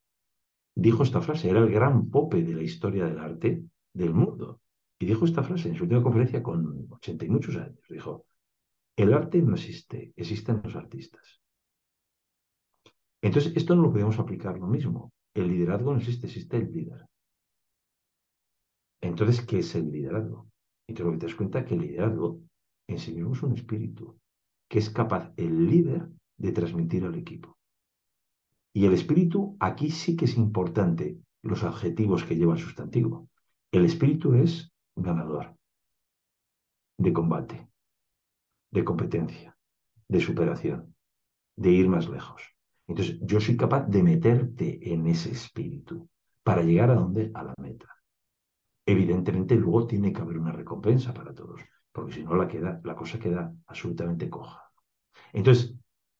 dijo 0.76 1.04
esta 1.04 1.22
frase, 1.22 1.50
era 1.50 1.60
el 1.60 1.72
gran 1.72 2.10
pope 2.10 2.42
de 2.44 2.56
la 2.56 2.64
historia 2.64 3.06
del 3.06 3.20
arte 3.20 3.64
del 3.94 4.14
mundo. 4.14 4.62
Y 5.00 5.06
dijo 5.06 5.26
esta 5.26 5.44
frase 5.44 5.70
en 5.70 5.76
su 5.76 5.84
última 5.84 6.02
conferencia 6.02 6.42
con 6.42 6.88
80 6.90 7.26
y 7.26 7.30
muchos 7.30 7.56
años. 7.56 7.80
Dijo, 7.88 8.26
el 8.96 9.14
arte 9.14 9.42
no 9.42 9.54
existe, 9.54 10.12
existen 10.16 10.62
los 10.64 10.76
artistas. 10.76 11.40
Entonces, 13.22 13.54
esto 13.56 13.76
no 13.76 13.84
lo 13.84 13.92
podemos 13.92 14.18
aplicar 14.18 14.58
lo 14.58 14.68
mismo. 14.68 15.14
El 15.36 15.50
liderazgo 15.50 15.94
no 15.94 16.00
existe, 16.00 16.26
existe 16.26 16.58
el 16.58 16.72
líder. 16.72 17.06
Entonces, 19.02 19.46
¿qué 19.46 19.60
es 19.60 19.76
el 19.76 19.92
liderazgo? 19.92 20.48
Entonces, 20.88 21.20
te 21.20 21.26
das 21.28 21.36
cuenta 21.36 21.64
que 21.64 21.76
el 21.76 21.82
liderazgo 21.82 22.42
en 22.88 23.26
un 23.26 23.54
espíritu 23.54 24.18
que 24.68 24.80
es 24.80 24.90
capaz 24.90 25.34
el 25.38 25.68
líder 25.70 26.10
de 26.38 26.52
transmitir 26.52 27.06
al 27.06 27.16
equipo. 27.16 27.58
Y 28.74 28.86
el 28.86 28.94
espíritu, 28.94 29.58
aquí 29.60 29.90
sí 29.90 30.16
que 30.16 30.26
es 30.26 30.38
importante 30.38 31.18
los 31.42 31.64
adjetivos 31.64 32.24
que 32.24 32.36
lleva 32.36 32.54
el 32.54 32.60
sustantivo. 32.60 33.30
El 33.72 33.86
espíritu 33.86 34.36
es 34.36 34.72
ganador, 34.96 35.56
de 36.98 37.14
combate, 37.14 37.70
de 38.72 38.84
competencia, 38.84 39.58
de 40.08 40.20
superación, 40.20 40.96
de 41.56 41.72
ir 41.72 41.90
más 41.90 42.08
lejos. 42.10 42.42
Entonces, 42.88 43.20
yo 43.22 43.40
soy 43.40 43.58
capaz 43.58 43.88
de 43.88 44.04
meterte 44.04 44.94
en 44.94 45.08
ese 45.08 45.32
espíritu 45.32 46.10
para 46.44 46.62
llegar 46.62 46.92
a 46.92 46.96
donde? 46.96 47.32
A 47.34 47.44
la 47.44 47.54
meta. 47.58 47.88
Evidentemente, 48.86 49.56
luego 49.56 49.86
tiene 49.86 50.14
que 50.14 50.22
haber 50.22 50.38
una 50.38 50.54
recompensa 50.54 51.14
para 51.14 51.34
todos, 51.34 51.62
porque 51.98 52.14
si 52.14 52.24
no, 52.24 52.36
la, 52.36 52.96
cosa 52.96 53.18
queda 53.18 53.52
absolutamente 53.66 54.30
coja. 54.30 54.62
Entonces, 55.34 55.74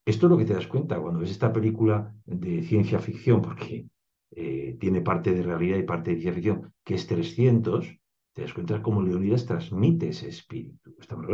esto 0.04 0.26
es 0.26 0.32
lo 0.32 0.36
que 0.36 0.46
te 0.46 0.56
das 0.56 0.66
cuenta 0.66 1.00
cuando 1.00 1.20
ves 1.20 1.30
esta 1.30 1.54
película 1.54 2.16
de 2.26 2.64
ciencia 2.64 2.98
ficción, 2.98 3.44
porque 3.44 3.86
eh, 4.32 4.76
tiene 4.80 5.02
parte 5.02 5.36
de 5.36 5.44
realidad 5.44 5.78
y 5.78 5.84
parte 5.84 6.10
de 6.10 6.16
ciencia 6.16 6.34
ficción, 6.34 6.74
que 6.84 6.96
es 6.96 7.06
300, 7.06 7.96
te 8.34 8.42
das 8.42 8.54
cuenta 8.56 8.82
cómo 8.82 9.04
Leonidas 9.04 9.46
transmite 9.46 10.10
ese 10.10 10.30
espíritu. 10.30 10.96
¿Estamos 11.00 11.28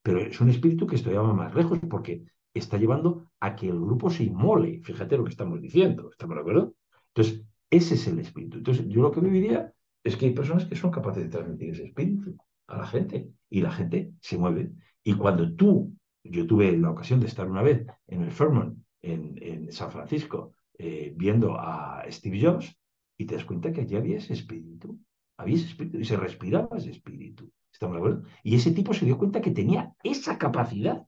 Pero 0.00 0.20
es 0.20 0.40
un 0.40 0.50
espíritu 0.50 0.86
que 0.86 0.94
esto 0.94 1.10
lleva 1.10 1.34
más 1.34 1.52
lejos 1.56 1.80
porque 1.90 2.22
está 2.54 2.78
llevando 2.78 3.32
a 3.40 3.56
que 3.56 3.68
el 3.68 3.80
grupo 3.80 4.10
se 4.10 4.22
inmole. 4.22 4.80
Fíjate 4.84 5.16
lo 5.16 5.24
que 5.24 5.30
estamos 5.30 5.60
diciendo. 5.60 6.08
¿Estamos 6.12 6.36
de 6.36 6.40
acuerdo? 6.42 6.74
Entonces, 7.08 7.42
ese 7.68 7.94
es 7.94 8.06
el 8.06 8.20
espíritu. 8.20 8.58
Entonces, 8.58 8.86
yo 8.86 9.02
lo 9.02 9.10
que 9.10 9.20
me 9.20 9.30
diría 9.30 9.72
es 10.04 10.16
que 10.16 10.26
hay 10.26 10.34
personas 10.34 10.66
que 10.66 10.76
son 10.76 10.92
capaces 10.92 11.24
de 11.24 11.30
transmitir 11.30 11.70
ese 11.70 11.86
espíritu 11.86 12.38
a 12.68 12.78
la 12.78 12.86
gente 12.86 13.30
y 13.50 13.60
la 13.60 13.72
gente 13.72 14.12
se 14.20 14.38
mueve. 14.38 14.72
Y 15.02 15.14
cuando 15.14 15.54
tú, 15.54 15.92
yo 16.22 16.46
tuve 16.46 16.76
la 16.76 16.90
ocasión 16.90 17.20
de 17.20 17.26
estar 17.26 17.50
una 17.50 17.62
vez 17.62 17.86
en 18.06 18.22
el 18.22 18.30
Fairmont, 18.30 18.78
en, 19.00 19.72
San 19.72 19.90
Francisco, 19.90 20.54
eh, 20.78 21.12
viendo 21.16 21.58
a 21.58 22.04
Steve 22.10 22.40
Jobs, 22.40 22.76
y 23.16 23.26
te 23.26 23.34
das 23.34 23.44
cuenta 23.44 23.72
que 23.72 23.82
allí 23.82 23.96
había 23.96 24.18
ese 24.18 24.32
espíritu, 24.32 24.98
había 25.36 25.56
ese 25.56 25.66
espíritu 25.66 25.98
y 25.98 26.04
se 26.04 26.16
respiraba 26.16 26.76
ese 26.76 26.90
espíritu. 26.90 27.50
¿Estamos 27.72 27.94
de 27.94 27.98
acuerdo? 27.98 28.22
Y 28.42 28.54
ese 28.54 28.70
tipo 28.70 28.94
se 28.94 29.04
dio 29.04 29.18
cuenta 29.18 29.40
que 29.40 29.50
tenía 29.50 29.94
esa 30.02 30.38
capacidad 30.38 31.06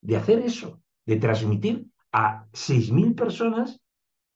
de 0.00 0.16
hacer 0.16 0.40
eso, 0.40 0.82
de 1.06 1.16
transmitir 1.16 1.86
a 2.10 2.46
6.000 2.52 3.14
personas 3.14 3.80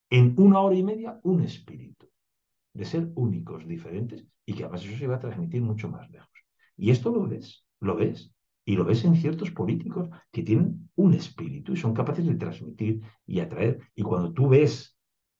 en 0.09 0.33
una 0.37 0.59
hora 0.61 0.75
y 0.75 0.83
media 0.83 1.19
un 1.23 1.43
espíritu 1.43 2.07
de 2.73 2.85
ser 2.85 3.11
únicos, 3.15 3.67
diferentes, 3.67 4.23
y 4.45 4.53
que 4.53 4.63
además 4.63 4.85
eso 4.85 4.97
se 4.97 5.07
va 5.07 5.15
a 5.15 5.19
transmitir 5.19 5.61
mucho 5.61 5.89
más 5.89 6.09
lejos. 6.11 6.36
Y 6.77 6.91
esto 6.91 7.11
lo 7.11 7.27
ves, 7.27 7.65
lo 7.79 7.95
ves, 7.95 8.31
y 8.67 8.75
lo 8.75 8.83
ves 8.83 9.05
en 9.05 9.15
ciertos 9.15 9.49
políticos 9.51 10.09
que 10.31 10.43
tienen 10.43 10.89
un 10.95 11.13
espíritu 11.13 11.73
y 11.73 11.77
son 11.77 11.93
capaces 11.93 12.25
de 12.25 12.35
transmitir 12.35 13.01
y 13.25 13.39
atraer. 13.39 13.79
Y 13.95 14.03
cuando 14.03 14.33
tú 14.33 14.49
ves, 14.49 14.97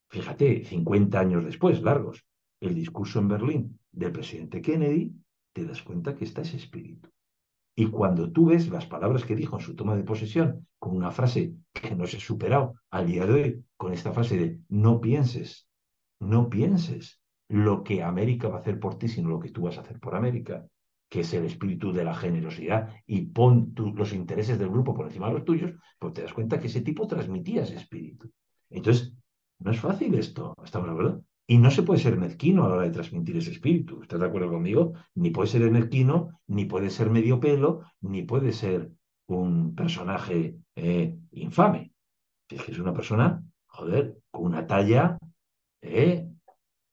fíjate, 0.10 0.63
50 0.63 1.19
años 1.19 1.43
después, 1.43 1.82
largos, 1.82 2.26
el 2.62 2.73
discurso 2.73 3.19
en 3.19 3.28
Berlín 3.28 3.80
del 3.91 4.13
presidente 4.13 4.62
Kennedy, 4.62 5.13
te 5.54 5.65
das 5.65 5.84
cuenta 5.84 6.15
que 6.15 6.23
está 6.23 6.41
ese 6.41 6.58
espíritu. 6.58 7.10
Y 7.76 7.88
cuando 7.88 8.32
tú 8.32 8.47
ves 8.47 8.69
las 8.69 8.86
palabras 8.86 9.26
que 9.26 9.36
dijo 9.36 9.58
en 9.58 9.63
su 9.63 9.76
toma 9.76 9.95
de 9.95 10.04
posesión, 10.04 10.65
con 10.80 10.95
una 10.95 11.12
frase 11.12 11.54
que 11.73 11.95
no 11.95 12.08
se 12.08 12.17
ha 12.17 12.19
superado 12.19 12.76
al 12.89 13.08
día 13.08 13.26
de 13.26 13.34
hoy, 13.34 13.65
con 13.76 13.93
esta 13.93 14.13
frase 14.13 14.38
de 14.38 14.60
no 14.69 15.02
pienses, 15.02 15.67
no 16.19 16.50
pienses 16.50 17.21
lo 17.50 17.84
que 17.84 18.04
América 18.04 18.47
va 18.47 18.58
a 18.58 18.60
hacer 18.62 18.80
por 18.80 18.97
ti, 18.97 19.08
sino 19.08 19.30
lo 19.30 19.39
que 19.39 19.52
tú 19.52 19.63
vas 19.63 19.78
a 19.78 19.82
hacer 19.82 20.00
por 20.00 20.15
América, 20.15 20.65
que 21.10 21.22
es 21.22 21.34
el 21.34 21.46
espíritu 21.46 21.91
de 21.91 22.04
la 22.04 22.13
generosidad, 22.13 22.89
y 23.06 23.22
pon 23.28 23.74
los 23.76 24.13
intereses 24.13 24.60
del 24.60 24.70
grupo 24.70 24.93
por 24.93 25.06
encima 25.06 25.28
de 25.28 25.34
los 25.34 25.46
tuyos, 25.46 25.74
pues 26.00 26.13
te 26.13 26.22
das 26.22 26.34
cuenta 26.34 26.60
que 26.60 26.67
ese 26.67 26.82
tipo 26.82 27.08
transmitía 27.08 27.63
ese 27.63 27.76
espíritu. 27.76 28.30
Entonces, 28.70 29.13
no 29.60 29.72
es 29.72 29.80
fácil 29.80 30.13
esto, 30.15 30.54
¿estamos 30.63 30.88
de 30.88 30.93
acuerdo? 30.93 31.24
Y 31.48 31.58
no 31.58 31.72
se 31.72 31.84
puede 31.84 32.02
ser 32.02 32.17
mezquino 32.17 32.65
a 32.65 32.67
la 32.67 32.76
hora 32.76 32.84
de 32.84 32.91
transmitir 32.91 33.38
ese 33.38 33.52
espíritu. 33.52 34.02
¿Estás 34.02 34.20
de 34.20 34.26
acuerdo 34.26 34.50
conmigo? 34.50 34.93
Ni 35.15 35.30
puede 35.30 35.48
ser 35.48 35.72
mezquino, 35.72 36.41
ni 36.48 36.65
puede 36.65 36.89
ser 36.89 37.10
medio 37.10 37.39
pelo, 37.39 37.84
ni 38.02 38.24
puede 38.24 38.52
ser 38.52 38.91
un 39.28 39.74
personaje 39.74 40.58
eh, 40.76 41.17
infame. 41.32 41.93
Es 42.50 42.63
que 42.63 42.74
es 42.74 42.80
una 42.80 42.93
persona, 42.93 43.41
joder, 43.67 44.17
con 44.30 44.46
una 44.46 44.67
talla. 44.67 45.17
Eh, 45.82 46.28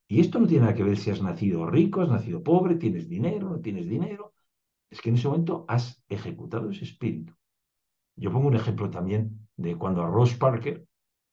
y 0.07 0.21
esto 0.21 0.39
no 0.39 0.47
tiene 0.47 0.65
nada 0.65 0.77
que 0.77 0.83
ver 0.83 0.97
si 0.99 1.11
has 1.11 1.23
nacido 1.23 1.67
rico, 1.67 2.03
has 2.03 2.09
nacido 2.09 2.43
pobre, 2.43 2.77
tienes 2.77 3.09
dinero, 3.09 3.49
no 3.51 3.61
tienes 3.61 3.89
dinero. 3.89 4.35
Es 4.91 5.01
que 5.01 5.09
en 5.09 5.17
ese 5.17 5.29
momento 5.29 5.65
has 5.69 6.03
ejecutado 6.09 6.71
ese 6.71 6.85
espíritu. 6.85 7.35
Yo 8.17 8.31
pongo 8.31 8.49
un 8.49 8.57
ejemplo 8.57 8.91
también 8.91 9.49
de 9.57 9.77
cuando 9.77 10.03
a 10.03 10.07
Ross 10.07 10.35
Parker 10.35 10.87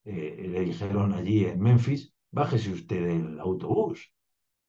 eh, 0.06 0.48
le 0.50 0.62
dijeron 0.62 1.14
allí 1.14 1.46
en 1.46 1.60
Memphis, 1.60 2.14
bájese 2.32 2.72
usted 2.72 3.08
del 3.08 3.40
autobús. 3.40 4.12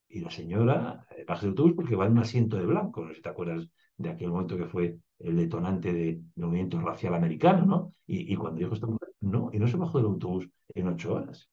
Y 0.09 0.19
la 0.19 0.29
señora, 0.29 1.07
eh, 1.17 1.23
bájese 1.27 1.47
del 1.47 1.51
autobús 1.53 1.73
porque 1.75 1.95
va 1.95 2.05
en 2.05 2.11
un 2.13 2.19
asiento 2.19 2.57
de 2.57 2.65
blanco. 2.65 3.01
No 3.01 3.09
sé 3.09 3.15
si 3.15 3.21
te 3.21 3.29
acuerdas 3.29 3.67
de 3.97 4.09
aquel 4.09 4.29
momento 4.29 4.57
que 4.57 4.67
fue 4.67 4.97
el 5.19 5.37
detonante 5.37 5.93
de, 5.93 6.21
del 6.35 6.45
movimiento 6.45 6.79
racial 6.81 7.15
americano, 7.15 7.65
¿no? 7.65 7.93
Y, 8.05 8.35
cuando 8.35 8.59
dijo 8.59 8.73
esta 8.73 8.87
mujer, 8.87 9.09
no, 9.21 9.49
y 9.53 9.59
no 9.59 9.67
se 9.67 9.77
bajó 9.77 9.97
del 9.97 10.07
autobús 10.07 10.49
en 10.75 10.87
ocho 10.87 11.13
horas. 11.13 11.49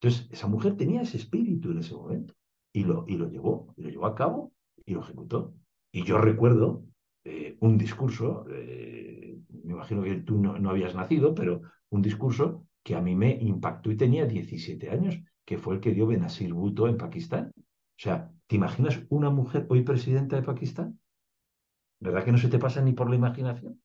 Entonces, 0.00 0.28
esa 0.30 0.46
mujer 0.46 0.76
tenía 0.76 1.02
ese 1.02 1.16
espíritu 1.16 1.70
en 1.72 1.78
ese 1.78 1.94
momento 1.94 2.34
y 2.72 2.84
lo, 2.84 3.04
y 3.08 3.16
lo 3.16 3.28
llevó, 3.28 3.74
y 3.76 3.82
lo 3.82 3.90
llevó 3.90 4.06
a 4.06 4.14
cabo 4.14 4.52
y 4.84 4.94
lo 4.94 5.00
ejecutó. 5.00 5.54
Y 5.90 6.04
yo 6.04 6.18
recuerdo 6.18 6.84
eh, 7.24 7.56
un 7.60 7.76
discurso, 7.76 8.46
eh, 8.50 9.38
me 9.64 9.72
imagino 9.72 10.02
que 10.02 10.16
tú 10.16 10.38
no, 10.38 10.58
no, 10.58 10.70
habías 10.70 10.94
nacido, 10.94 11.34
pero 11.34 11.62
un 11.90 12.02
discurso 12.02 12.66
que 12.82 12.94
a 12.94 13.00
mí 13.00 13.16
me 13.16 13.32
impactó 13.40 13.90
y 13.90 13.96
tenía 13.96 14.24
17 14.24 14.90
años, 14.90 15.20
que 15.44 15.58
fue 15.58 15.74
el 15.74 15.80
que 15.80 15.92
dio 15.92 16.06
Benazir 16.06 16.54
Bhutto 16.54 16.88
en 16.88 16.96
Pakistán. 16.96 17.52
O 17.56 18.00
sea, 18.00 18.30
¿te 18.46 18.56
imaginas 18.56 19.02
una 19.08 19.30
mujer 19.30 19.66
hoy 19.68 19.82
presidenta 19.82 20.36
de 20.36 20.42
Pakistán? 20.42 21.00
¿Verdad 22.00 22.24
que 22.24 22.32
no 22.32 22.38
se 22.38 22.48
te 22.48 22.58
pasa 22.58 22.80
ni 22.80 22.92
por 22.92 23.10
la 23.10 23.16
imaginación? 23.16 23.82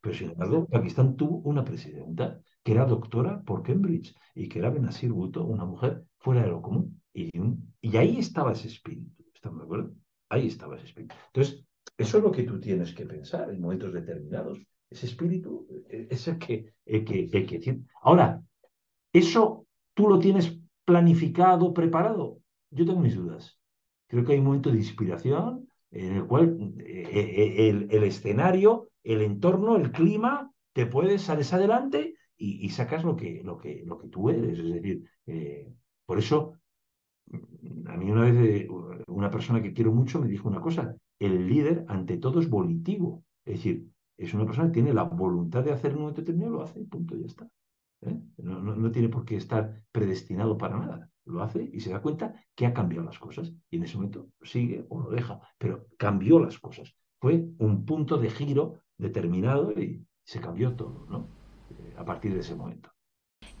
Pero 0.00 0.16
sin 0.16 0.30
embargo, 0.30 0.66
Pakistán 0.66 1.16
tuvo 1.16 1.38
una 1.48 1.64
presidenta 1.64 2.42
que 2.62 2.72
era 2.72 2.86
doctora 2.86 3.42
por 3.42 3.62
Cambridge 3.62 4.14
y 4.34 4.48
que 4.48 4.58
era 4.58 4.70
Benazir 4.70 5.12
Bhutto, 5.12 5.44
una 5.44 5.64
mujer 5.64 6.04
fuera 6.18 6.42
de 6.42 6.48
lo 6.48 6.62
común. 6.62 7.02
Y, 7.12 7.30
y 7.80 7.96
ahí 7.96 8.18
estaba 8.18 8.52
ese 8.52 8.68
espíritu. 8.68 9.24
¿Estamos 9.34 9.58
de 9.58 9.64
acuerdo? 9.64 9.94
Ahí 10.28 10.46
estaba 10.46 10.76
ese 10.76 10.86
espíritu. 10.86 11.14
Entonces, 11.26 11.64
eso 11.98 12.18
es 12.18 12.24
lo 12.24 12.32
que 12.32 12.44
tú 12.44 12.60
tienes 12.60 12.94
que 12.94 13.04
pensar 13.04 13.50
en 13.50 13.60
momentos 13.60 13.92
determinados. 13.92 14.58
Ese 14.88 15.06
espíritu 15.06 15.66
eh, 15.88 16.08
es 16.10 16.28
el 16.28 16.38
que, 16.38 16.72
que, 16.84 17.28
que... 17.28 17.80
Ahora, 18.02 18.42
¿eso 19.12 19.66
tú 19.94 20.08
lo 20.08 20.18
tienes 20.18 20.58
planificado, 20.84 21.72
preparado? 21.74 22.38
Yo 22.70 22.86
tengo 22.86 23.00
mis 23.00 23.16
dudas. 23.16 23.58
Creo 24.06 24.24
que 24.24 24.32
hay 24.32 24.38
un 24.38 24.46
momento 24.46 24.70
de 24.70 24.78
inspiración 24.78 25.68
en 25.90 26.16
el 26.16 26.26
cual 26.26 26.74
eh, 26.78 27.08
eh, 27.12 27.68
el, 27.68 27.88
el, 27.90 28.04
escenario, 28.04 28.88
el 29.02 29.20
entorno, 29.22 29.76
el 29.76 29.90
clima, 29.90 30.50
te 30.72 30.86
puedes, 30.86 31.22
sales 31.22 31.52
adelante 31.52 32.14
y, 32.36 32.68
sacas 32.70 33.04
lo 33.04 33.14
que, 33.14 33.42
lo, 33.44 33.56
que, 33.56 33.84
lo 33.86 33.98
que 33.98 34.08
tú 34.08 34.28
eres. 34.30 34.58
Es 34.58 34.72
decir, 34.72 35.04
por 36.06 36.18
eso 36.18 36.58
a 37.86 37.96
mí 37.96 38.10
una 38.10 38.22
vez 38.22 38.34
eh, 38.36 38.68
una 39.06 39.30
persona 39.30 39.62
que 39.62 39.72
quiero 39.72 39.92
mucho 39.92 40.20
me 40.20 40.28
dijo 40.28 40.48
una 40.48 40.60
cosa, 40.60 40.96
el 41.18 41.48
líder 41.48 41.84
ante 41.88 42.16
todo 42.18 42.40
es 42.40 42.48
volitivo, 42.48 43.24
es 43.44 43.56
decir, 43.56 43.88
es 44.16 44.34
una 44.34 44.44
persona 44.44 44.68
que 44.68 44.74
tiene 44.74 44.92
la 44.92 45.04
voluntad 45.04 45.64
de 45.64 45.72
hacer 45.72 45.94
un 45.94 46.02
momento 46.02 46.20
determinado, 46.20 46.52
lo 46.52 46.62
hace 46.62 46.80
y 46.80 46.84
punto, 46.84 47.16
ya 47.16 47.26
está. 47.26 47.48
¿eh? 48.02 48.20
No, 48.38 48.60
no, 48.60 48.90
tiene 48.90 49.08
por 49.08 49.24
qué 49.24 49.36
estar 49.36 49.82
predestinado 49.90 50.56
para 50.56 50.78
nada. 50.78 51.10
Lo 51.24 51.42
hace 51.42 51.68
y 51.72 51.80
se 51.80 51.90
da 51.90 52.02
cuenta 52.02 52.34
que 52.54 52.66
ha 52.66 52.74
cambiado 52.74 53.04
las 53.04 53.18
cosas. 53.18 53.52
Y 53.70 53.76
en 53.76 53.84
ese 53.84 53.96
momento 53.96 54.28
sigue 54.42 54.84
o 54.88 55.00
lo 55.00 55.10
deja, 55.10 55.40
pero 55.58 55.86
cambió 55.96 56.38
las 56.38 56.58
cosas. 56.58 56.94
Fue 57.20 57.44
un 57.58 57.84
punto 57.84 58.18
de 58.18 58.30
giro 58.30 58.80
determinado 58.98 59.72
y 59.72 60.04
se 60.24 60.40
cambió 60.40 60.74
todo, 60.74 61.06
¿no? 61.08 61.41
Eh, 61.78 61.94
a 61.96 62.04
partir 62.04 62.34
de 62.34 62.40
ese 62.40 62.54
momento. 62.54 62.90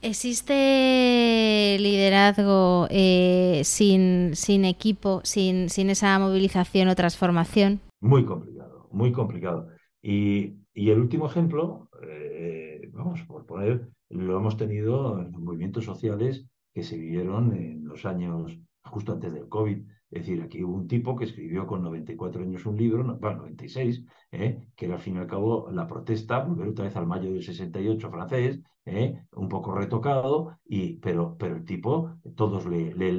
¿Existe 0.00 1.76
liderazgo 1.78 2.88
eh, 2.90 3.62
sin, 3.64 4.34
sin, 4.34 4.64
equipo, 4.64 5.20
sin, 5.24 5.68
sin, 5.68 5.90
esa 5.90 6.18
movilización 6.18 6.88
o 6.88 6.94
transformación? 6.96 7.80
Muy 8.00 8.24
complicado, 8.24 8.88
muy 8.90 9.12
complicado. 9.12 9.68
Y, 10.02 10.56
y 10.74 10.90
el 10.90 10.98
último 10.98 11.26
ejemplo, 11.26 11.88
eh, 12.02 12.90
vamos, 12.92 13.22
por 13.22 13.46
poner, 13.46 13.88
lo 14.08 14.36
hemos 14.36 14.56
tenido 14.56 15.20
en 15.20 15.32
los 15.32 15.40
movimientos 15.40 15.84
sociales 15.84 16.46
que 16.74 16.82
se 16.82 16.98
vivieron 16.98 17.54
en 17.54 17.84
los 17.84 18.04
años 18.04 18.58
justo 18.84 19.12
antes 19.12 19.32
del 19.32 19.48
COVID. 19.48 19.86
Es 20.12 20.26
decir, 20.26 20.42
aquí 20.42 20.62
hubo 20.62 20.74
un 20.74 20.86
tipo 20.86 21.16
que 21.16 21.24
escribió 21.24 21.66
con 21.66 21.82
94 21.82 22.42
años 22.42 22.66
un 22.66 22.76
libro, 22.76 23.02
bueno, 23.18 23.38
96, 23.38 24.04
¿eh? 24.30 24.68
que 24.76 24.84
era 24.84 24.96
al 24.96 25.00
fin 25.00 25.16
y 25.16 25.18
al 25.20 25.26
cabo 25.26 25.70
la 25.70 25.86
protesta, 25.86 26.40
volver 26.44 26.68
otra 26.68 26.84
vez 26.84 26.96
al 26.96 27.06
mayo 27.06 27.32
del 27.32 27.42
68 27.42 28.10
francés, 28.10 28.60
¿eh? 28.84 29.24
un 29.32 29.48
poco 29.48 29.74
retocado, 29.74 30.58
y, 30.66 30.96
pero, 30.98 31.34
pero 31.38 31.56
el 31.56 31.64
tipo, 31.64 32.18
todos 32.36 32.66
le, 32.66 32.94
le, 32.94 33.10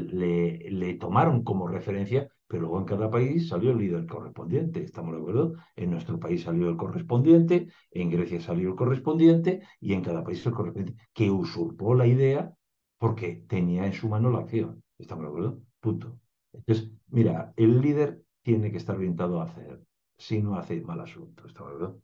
le, 0.69 0.93
tomaron 0.93 1.43
como 1.43 1.67
referencia, 1.67 2.29
pero 2.47 2.61
luego 2.61 2.77
en 2.77 2.85
cada 2.85 3.09
país 3.09 3.47
salió 3.47 3.71
el 3.71 3.79
líder 3.79 4.05
correspondiente, 4.05 4.83
¿estamos 4.83 5.15
de 5.15 5.19
acuerdo? 5.19 5.53
En 5.75 5.89
nuestro 5.89 6.19
país 6.19 6.43
salió 6.43 6.69
el 6.69 6.77
correspondiente, 6.77 7.69
en 7.89 8.11
Grecia 8.11 8.39
salió 8.39 8.69
el 8.69 8.75
correspondiente, 8.75 9.61
y 9.79 9.93
en 9.93 10.03
cada 10.03 10.23
país 10.23 10.45
el 10.45 10.53
correspondiente, 10.53 11.01
que 11.11 11.31
usurpó 11.31 11.95
la 11.95 12.05
idea 12.05 12.53
porque 12.99 13.43
tenía 13.47 13.87
en 13.87 13.93
su 13.93 14.07
mano 14.09 14.29
la 14.29 14.41
acción, 14.41 14.83
¿estamos 14.99 15.23
de 15.23 15.29
acuerdo? 15.29 15.59
Punto. 15.79 16.22
Entonces, 16.53 16.91
mira, 17.09 17.53
el 17.57 17.81
líder 17.81 18.23
tiene 18.41 18.71
que 18.71 18.77
estar 18.77 18.95
orientado 18.95 19.41
a 19.41 19.45
hacer. 19.45 19.81
Si 20.17 20.41
no 20.41 20.55
hace 20.57 20.81
mal 20.81 20.99
asunto, 21.01 21.47
¿está 21.47 21.63
verdad? 21.63 21.95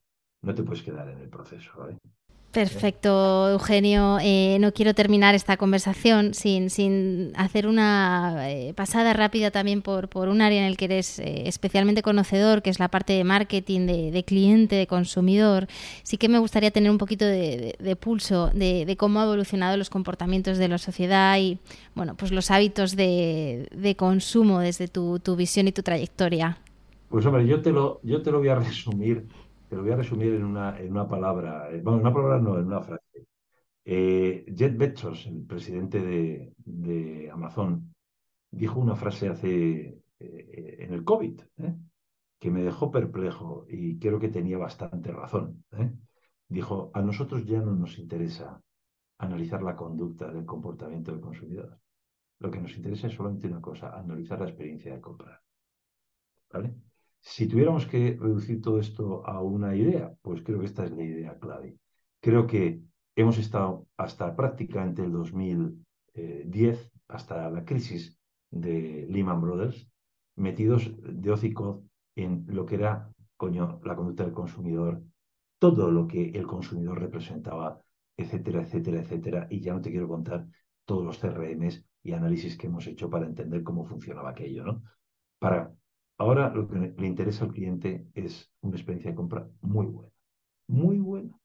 No 0.41 0.55
te 0.55 0.63
puedes 0.63 0.83
quedar 0.83 1.09
en 1.09 1.19
el 1.19 1.29
proceso. 1.29 1.71
Perfecto, 2.51 3.51
Eugenio. 3.51 4.17
Eh, 4.23 4.57
no 4.59 4.71
quiero 4.71 4.95
terminar 4.95 5.35
esta 5.35 5.55
conversación 5.55 6.33
sin, 6.33 6.71
sin 6.71 7.31
hacer 7.35 7.67
una 7.67 8.49
eh, 8.49 8.73
pasada 8.73 9.13
rápida 9.13 9.51
también 9.51 9.83
por, 9.83 10.09
por, 10.09 10.29
un 10.29 10.41
área 10.41 10.59
en 10.59 10.65
el 10.65 10.75
que 10.75 10.85
eres 10.85 11.19
eh, 11.19 11.43
especialmente 11.45 12.01
conocedor, 12.01 12.63
que 12.63 12.71
es 12.71 12.79
la 12.79 12.87
parte 12.87 13.13
de 13.13 13.23
marketing, 13.23 13.85
de, 13.85 14.23
cliente, 14.25 14.77
de 14.77 14.87
consumidor. 14.87 15.67
Sí 16.01 16.17
que 16.17 16.27
me 16.27 16.39
gustaría 16.39 16.71
tener 16.71 16.89
un 16.89 16.97
poquito 16.97 17.23
de, 17.23 17.97
pulso 17.99 18.49
de, 18.51 18.95
cómo 18.97 19.19
ha 19.19 19.25
evolucionado 19.25 19.77
los 19.77 19.91
comportamientos 19.91 20.57
de 20.57 20.69
la 20.69 20.79
sociedad 20.79 21.37
y 21.37 21.59
bueno, 21.93 22.15
pues 22.15 22.31
los 22.31 22.49
hábitos 22.49 22.95
de, 22.95 23.95
consumo 23.95 24.59
desde 24.59 24.87
tu, 24.87 25.19
tu, 25.19 25.35
visión 25.35 25.67
y 25.67 25.71
tu 25.71 25.83
trayectoria. 25.83 26.57
Pues 27.09 27.23
hombre, 27.27 27.45
yo 27.45 27.61
te 27.61 27.71
lo, 27.71 27.99
yo 28.01 28.23
te 28.23 28.31
lo 28.31 28.39
voy 28.39 28.49
a 28.49 28.55
resumir 28.59 29.27
te 29.69 29.75
lo 29.75 29.83
voy 29.83 29.91
a 29.91 29.97
resumir 29.97 30.33
en 30.33 30.43
una, 30.43 30.79
en 30.79 30.91
una 30.91 31.07
palabra, 31.07 31.69
eh, 31.71 31.79
bueno, 31.81 31.99
una 31.99 32.13
palabra 32.13 32.39
no, 32.39 32.57
en 32.57 32.65
una 32.65 32.81
frase. 32.81 33.27
Eh, 33.85 34.45
Jeff 34.55 34.75
Bezos, 34.75 35.27
el 35.27 35.45
presidente 35.45 36.01
de, 36.01 37.29
Amazon, 37.31 37.93
dijo 38.51 38.79
una 38.79 38.95
frase 38.95 39.29
hace 39.29 40.01
eh, 40.19 40.75
en 40.79 40.93
el 40.93 41.03
COVID 41.03 41.41
que 42.39 42.51
me 42.51 42.63
dejó 42.63 42.89
perplejo 42.89 43.65
y 43.69 43.99
creo 43.99 44.19
que 44.19 44.29
tenía 44.29 44.57
bastante 44.57 45.11
razón. 45.11 45.63
Dijo, 46.47 46.89
a 46.93 47.01
nosotros 47.01 47.45
ya 47.45 47.59
no 47.59 47.75
nos 47.75 47.99
interesa 47.99 48.61
analizar 49.19 49.61
la 49.61 49.75
conducta 49.75 50.31
del 50.31 50.45
comportamiento 50.45 51.11
del 51.11 51.21
consumidor. 51.21 51.79
Lo 52.39 52.49
que 52.49 52.61
nos 52.61 52.75
interesa 52.75 53.07
es 53.07 53.13
solamente 53.13 53.47
una 53.47 53.61
cosa, 53.61 53.95
analizar 53.95 54.39
la 54.39 54.47
experiencia 54.47 54.93
de 54.93 55.01
comprar. 55.01 55.41
¿Vale? 56.51 56.88
Si 57.21 57.47
tuviéramos 57.47 57.85
que 57.85 58.17
reducir 58.19 58.61
todo 58.61 58.79
esto 58.79 59.25
a 59.25 59.41
una 59.41 59.75
idea, 59.75 60.13
pues 60.21 60.41
creo 60.41 60.59
que 60.59 60.65
esta 60.65 60.85
es 60.85 60.91
la 60.91 61.03
idea 61.03 61.37
clave. 61.37 61.77
Creo 62.21 62.47
que 62.47 62.81
hemos 63.15 63.37
estado 63.37 63.87
hasta 63.97 64.35
prácticamente 64.35 65.03
el 65.03 65.11
2010, 65.11 66.91
hasta 67.07 67.49
la 67.49 67.65
crisis 67.65 68.17
de 68.49 69.05
Lehman 69.09 69.41
Brothers, 69.41 69.87
metidos 70.35 70.91
de 71.01 71.31
hocico 71.31 71.83
en 72.15 72.45
lo 72.47 72.65
que 72.65 72.75
era, 72.75 73.11
coño, 73.37 73.79
la 73.83 73.95
conducta 73.95 74.23
del 74.23 74.33
consumidor, 74.33 75.03
todo 75.59 75.91
lo 75.91 76.07
que 76.07 76.29
el 76.29 76.47
consumidor 76.47 76.99
representaba, 76.99 77.81
etcétera, 78.15 78.61
etcétera, 78.61 79.01
etcétera. 79.01 79.47
Y 79.49 79.59
ya 79.59 79.73
no 79.73 79.81
te 79.81 79.91
quiero 79.91 80.07
contar 80.07 80.47
todos 80.85 81.05
los 81.05 81.19
CRMs 81.19 81.85
y 82.01 82.13
análisis 82.13 82.57
que 82.57 82.67
hemos 82.67 82.87
hecho 82.87 83.09
para 83.09 83.25
entender 83.25 83.63
cómo 83.63 83.83
funcionaba 83.83 84.31
aquello, 84.31 84.63
¿no? 84.63 84.83
Para 85.37 85.73
Ahora 86.19 86.53
lo 86.53 86.67
que 86.67 86.93
le 86.97 87.07
interesa 87.07 87.45
al 87.45 87.53
cliente 87.53 88.05
es 88.13 88.51
una 88.61 88.75
experiencia 88.75 89.11
de 89.11 89.15
compra 89.15 89.49
muy 89.61 89.85
buena, 89.85 90.11
muy 90.67 90.99
buena. 90.99 91.39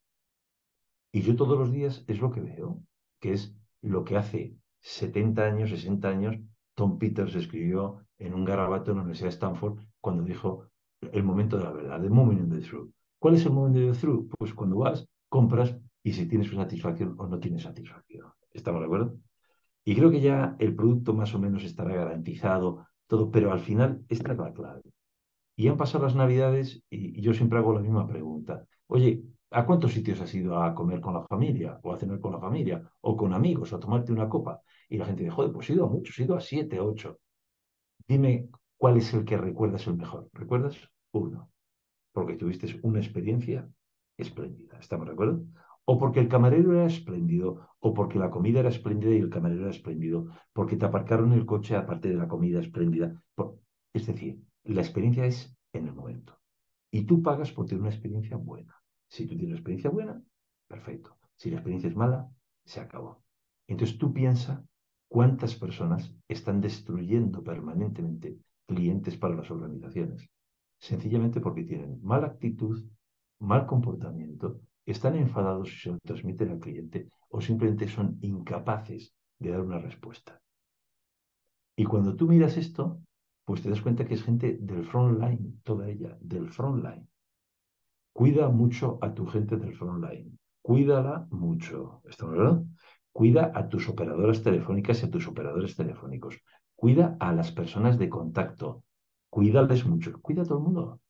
Y 1.13 1.23
yo 1.23 1.37
todos 1.37 1.57
los 1.57 1.71
días 1.71 2.05
es 2.09 2.21
lo 2.21 2.33
que 2.33 2.41
veo, 2.41 2.83
que 3.21 3.35
es 3.35 3.57
lo 3.83 4.03
que 4.05 4.17
hace 4.17 4.57
70 4.81 5.45
años, 5.45 5.71
60 5.71 6.09
años, 6.09 6.37
Tom 6.75 6.99
Peters 6.99 7.37
escribió 7.37 8.05
en 8.19 8.35
un 8.35 8.45
garabato 8.45 8.91
en 8.91 8.97
la 8.97 9.03
Universidad 9.05 9.29
de 9.29 9.35
Stanford 9.35 9.79
cuando 10.01 10.25
dijo 10.25 10.69
el 11.01 11.23
momento 11.23 11.57
de 11.57 11.63
la 11.63 11.71
verdad, 11.71 12.03
the 12.03 12.11
moment 12.11 12.41
in 12.41 12.51
the 12.51 12.67
truth. 12.67 12.91
¿Cuál 13.21 13.37
es 13.37 13.47
el 13.47 13.53
momento 13.53 13.79
de 13.79 13.93
the 13.93 13.99
truth? 13.99 14.29
Pues 14.37 14.55
cuando 14.55 14.77
vas, 14.79 15.07
compras 15.29 15.77
y 16.03 16.13
si 16.13 16.27
tienes 16.27 16.51
satisfacción 16.51 17.15
o 17.19 17.29
no 17.29 17.39
tienes 17.39 17.63
satisfacción. 17.63 18.27
¿Estamos 18.51 18.81
de 18.81 18.87
acuerdo? 18.87 19.17
Y 19.85 19.95
creo 19.95 20.11
que 20.11 20.21
ya 20.21 20.57
el 20.59 20.75
producto 20.75 21.15
más 21.15 21.33
o 21.33 21.39
menos 21.39 21.63
estará 21.63 21.95
garantizado, 21.95 22.89
todo, 23.07 23.31
pero 23.31 23.53
al 23.53 23.61
final 23.61 24.05
esta 24.09 24.33
es 24.33 24.39
la 24.39 24.53
clave. 24.53 24.83
Y 25.57 25.69
han 25.69 25.77
pasado 25.77 26.05
las 26.05 26.17
navidades 26.17 26.83
y, 26.91 27.21
yo 27.21 27.33
siempre 27.35 27.59
hago 27.59 27.73
la 27.75 27.81
misma 27.81 28.07
pregunta. 28.07 28.67
Oye, 28.89 29.23
¿a 29.51 29.65
cuántos 29.67 29.93
sitios 29.93 30.21
has 30.21 30.35
ido 30.35 30.61
a 30.63 30.75
comer 30.75 31.01
con 31.01 31.15
la 31.15 31.27
familia 31.27 31.79
o 31.83 31.93
a 31.93 31.99
cenar 31.99 32.21
con 32.21 32.33
la 32.33 32.41
familia 32.41 32.83
o 33.01 33.17
con 33.17 33.33
amigos 33.33 33.73
o 33.73 33.77
a 33.77 33.81
tomarte 33.81 34.13
una 34.13 34.29
copa? 34.29 34.61
Y 34.89 34.99
la 34.99 35.07
gente 35.07 35.23
dice, 35.23 35.35
joder, 35.35 35.53
pues 35.53 35.71
he 35.71 35.75
ido 35.75 35.87
a 35.87 35.89
muchos, 35.89 36.19
he 36.19 36.25
ido 36.25 36.37
a 36.37 36.41
siete, 36.41 36.81
ocho. 36.81 37.19
Dime 38.09 38.49
cuál 38.77 38.97
es 38.99 39.15
el 39.15 39.25
que 39.25 39.37
recuerdas 39.37 39.87
el 39.87 39.97
mejor. 39.97 40.29
¿Recuerdas? 40.33 40.77
Uno. 41.13 41.51
Porque 42.13 42.37
tuviste 42.37 42.79
una 42.83 43.01
experiencia 43.01 43.69
espléndida. 44.17 44.79
¿Estamos 44.79 45.07
de 45.07 45.13
acuerdo? 45.13 45.45
O 45.87 45.99
porque 45.99 46.21
el 46.21 46.29
camarero 46.29 46.73
era 46.73 46.87
espléndido, 46.87 47.69
o 47.81 47.93
porque 47.93 48.19
la 48.19 48.31
comida 48.31 48.61
era 48.61 48.71
espléndida 48.71 49.13
y 49.13 49.19
el 49.19 49.31
camarero 49.31 49.63
era 49.63 49.71
espléndido, 49.71 50.29
porque 50.53 50.77
te 50.77 50.87
aparcaron 50.87 51.33
el 51.33 51.45
coche 51.45 51.77
aparte 51.77 52.09
de 52.09 52.17
la 52.17 52.29
comida 52.29 52.61
espléndida. 52.61 53.23
Es 53.93 54.07
decir, 54.07 54.41
la 54.65 54.81
experiencia 54.81 55.27
es 55.27 55.55
en 55.73 55.87
el 55.87 55.95
momento. 55.95 56.39
Y 56.91 57.05
tú 57.05 57.23
pagas 57.23 57.53
por 57.53 57.67
tener 57.67 57.83
una 57.83 57.91
experiencia 57.91 58.37
buena. 58.37 58.75
Si 59.09 59.27
tú 59.27 59.31
tienes 59.37 59.49
una 59.49 59.57
experiencia 59.57 59.91
buena, 59.91 60.23
perfecto. 60.67 61.17
Si 61.37 61.51
la 61.51 61.57
experiencia 61.57 61.91
es 61.91 61.97
mala, 61.97 62.31
se 62.65 62.81
acabó. 62.81 63.23
Entonces 63.67 63.99
tú 63.99 64.13
piensas 64.13 64.63
cuántas 65.09 65.55
personas 65.55 66.15
están 66.29 66.61
destruyendo 66.61 67.43
permanentemente 67.43 68.39
clientes 68.67 69.17
para 69.17 69.35
las 69.35 69.51
organizaciones. 69.51 70.29
Sencillamente 70.79 71.41
porque 71.41 71.65
tienen 71.65 72.01
mala 72.03 72.29
actitud, 72.29 72.83
mal 73.39 73.67
comportamiento 73.67 74.61
están 74.93 75.17
enfadados 75.17 75.73
y 75.73 75.77
se 75.77 75.91
lo 75.91 75.99
transmiten 75.99 76.51
al 76.51 76.61
cliente 76.61 77.09
o 77.29 77.41
simplemente 77.41 77.89
son 77.89 78.19
incapaces 78.21 79.15
de 79.39 79.51
dar 79.51 79.61
una 79.61 79.79
respuesta. 79.79 80.41
Y 81.77 81.85
cuando 81.85 82.15
tú 82.15 82.29
miras 82.29 82.57
esto, 82.57 83.01
pues 83.45 83.63
te 83.63 83.71
das 83.71 83.83
cuenta 83.83 84.05
que 84.05 84.15
es 84.15 84.23
gente 84.23 84.59
del 84.61 84.85
front 84.85 85.21
line, 85.21 85.55
toda 85.65 85.89
ella, 85.89 86.17
del 86.21 86.49
front 86.49 86.85
line. 86.85 87.07
Cuida 88.13 88.49
mucho 88.49 88.99
a 89.03 89.13
tu 89.13 89.27
gente 89.27 89.57
del 89.57 89.75
front 89.75 90.05
line. 90.05 90.39
Cuídala 90.63 91.27
mucho. 91.31 92.01
¿Está 92.09 92.27
verdad? 92.27 92.63
Cuida 93.13 93.53
a 93.55 93.69
tus 93.69 93.89
operadoras 93.89 94.43
telefónicas 94.43 95.03
y 95.03 95.07
a 95.07 95.11
tus 95.11 95.27
operadores 95.27 95.77
telefónicos. 95.77 96.41
Cuida 96.77 97.17
a 97.19 97.33
las 97.33 97.51
personas 97.51 97.99
de 97.99 98.09
contacto. 98.09 98.85
Cuídales 99.29 99.85
mucho. 99.85 100.21
Cuida 100.23 100.43
a 100.43 100.45
todo 100.45 100.59
el 100.59 100.65
mundo. 100.65 101.01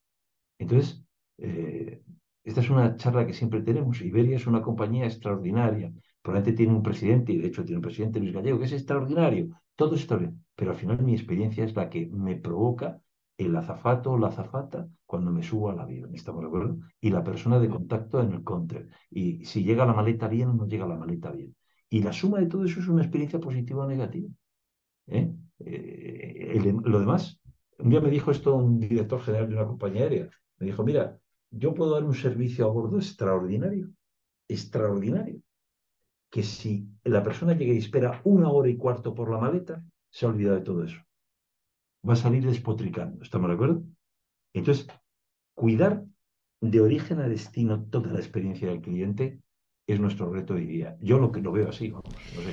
Entonces, 0.59 1.05
eh, 1.39 2.03
esta 2.45 2.61
es 2.61 2.71
una 2.71 2.97
charla 2.97 3.27
que 3.27 3.33
siempre 3.33 3.63
tenemos. 3.63 4.01
Iberia 4.03 4.37
es 4.37 4.47
una 4.47 4.63
compañía 4.63 5.07
extraordinaria. 5.07 5.93
Probablemente 6.23 6.57
tiene 6.57 6.75
un 6.75 6.83
presidente, 6.83 7.33
y 7.33 7.39
de 7.39 7.49
hecho 7.49 7.65
tiene 7.65 7.79
un 7.79 7.83
presidente 7.83 8.21
Luis 8.21 8.35
Gallego, 8.35 8.59
que 8.59 8.67
es 8.67 8.73
extraordinario. 8.73 9.49
Todo 9.75 9.95
es 9.95 10.03
extraordinario. 10.03 10.41
Pero 10.55 10.71
al 10.73 10.77
final 10.77 11.03
mi 11.03 11.15
experiencia 11.15 11.65
es 11.65 11.75
la 11.75 11.89
que 11.91 12.07
me 12.07 12.37
provoca 12.37 13.01
el 13.37 13.57
azafato 13.57 14.13
o 14.13 14.19
la 14.19 14.29
azafata 14.29 14.89
cuando 15.07 15.33
me 15.33 15.43
subo 15.43 15.71
al 15.71 15.81
avión, 15.81 16.15
¿estamos 16.15 16.43
de 16.43 16.47
acuerdo? 16.47 16.79
Y 17.01 17.11
la 17.11 17.25
persona 17.25 17.59
de 17.59 17.69
contacto 17.69 18.21
en 18.21 18.33
el 18.33 18.45
counter. 18.45 18.89
Y 19.11 19.45
si 19.45 19.65
llega 19.65 19.87
la 19.87 19.93
maleta 19.93 20.29
bien 20.29 20.49
o 20.51 20.55
no 20.55 20.67
llega 20.67 20.87
la 20.87 20.97
maleta 20.97 21.31
bien. 21.31 21.55
Y 21.89 22.03
la 22.03 22.13
suma 22.13 22.39
de 22.41 22.47
todo 22.47 22.65
eso 22.65 22.81
es 22.81 22.89
una 22.89 23.03
experiencia 23.03 23.41
positiva 23.41 23.85
o 23.85 23.89
negativa. 23.89 24.29
¿eh? 25.07 25.33
Eh, 25.61 26.75
lo 26.85 27.01
demás, 27.01 27.41
un 27.79 27.91
día 27.91 28.01
me 28.01 28.11
dijo 28.11 28.31
esto 28.31 28.55
un 28.55 28.81
director 28.81 29.21
general 29.21 29.49
de 29.49 29.55
una 29.55 29.67
compañía 29.67 30.03
aérea. 30.03 30.31
Me 30.59 30.67
dijo, 30.67 30.85
mira, 30.85 31.19
yo 31.57 31.75
puedo 31.75 31.93
dar 31.93 32.05
un 32.05 32.15
servicio 32.15 32.67
a 32.67 32.69
bordo 32.69 32.99
extraordinario, 32.99 33.91
extraordinario, 34.49 35.41
que 36.31 36.43
si 36.43 36.89
la 37.05 37.23
persona 37.23 37.55
llega 37.55 37.73
y 37.73 37.79
espera 37.79 38.21
una 38.25 38.51
hora 38.51 38.69
y 38.69 38.77
cuarto 38.77 39.15
por 39.15 39.31
la 39.31 39.39
maleta, 39.39 39.85
se 40.11 40.27
ha 40.27 40.29
olvidado 40.29 40.57
de 40.57 40.65
todo 40.65 40.85
eso. 40.85 41.01
Va 42.07 42.15
a 42.15 42.17
salir 42.17 42.45
despotricando, 42.45 43.23
¿estamos 43.23 43.49
de 43.49 43.55
acuerdo? 43.55 43.85
Entonces, 44.53 44.87
cuidar 45.55 46.05
de 46.61 46.81
origen 46.81 47.21
a 47.21 47.29
destino 47.29 47.85
toda 47.85 48.13
la 48.13 48.19
experiencia 48.19 48.69
del 48.69 48.81
cliente 48.81 49.41
es 49.87 50.01
nuestro 50.01 50.33
reto 50.33 50.55
día. 50.55 50.97
Yo 51.01 51.19
lo 51.19 51.31
que 51.31 51.41
lo 51.41 51.53
veo 51.53 51.69
así, 51.69 51.93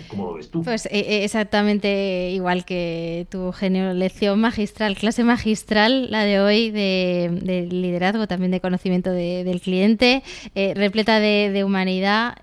cómo 0.10 0.26
lo 0.26 0.34
ves 0.34 0.52
tú. 0.52 0.64
Pues 0.64 0.86
eh, 0.88 0.90
eh, 0.92 1.24
exactamente 1.24 2.30
igual 2.32 2.66
que 2.66 3.26
tu 3.30 3.54
genio, 3.54 3.94
lección 3.94 4.40
magistral, 4.42 4.98
clase 4.98 5.24
magistral, 5.24 6.12
la 6.12 6.24
de 6.24 6.42
hoy 6.42 6.72
de, 6.72 7.68
liderazgo, 7.72 8.28
también 8.28 8.52
de 8.52 8.60
conocimiento 8.60 9.12
del 9.12 9.62
cliente, 9.62 10.24
eh, 10.56 10.74
repleta 10.76 11.20
de, 11.20 11.64
humanidad. 11.64 12.36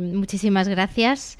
muchísimas 0.00 0.68
gracias. 0.68 1.36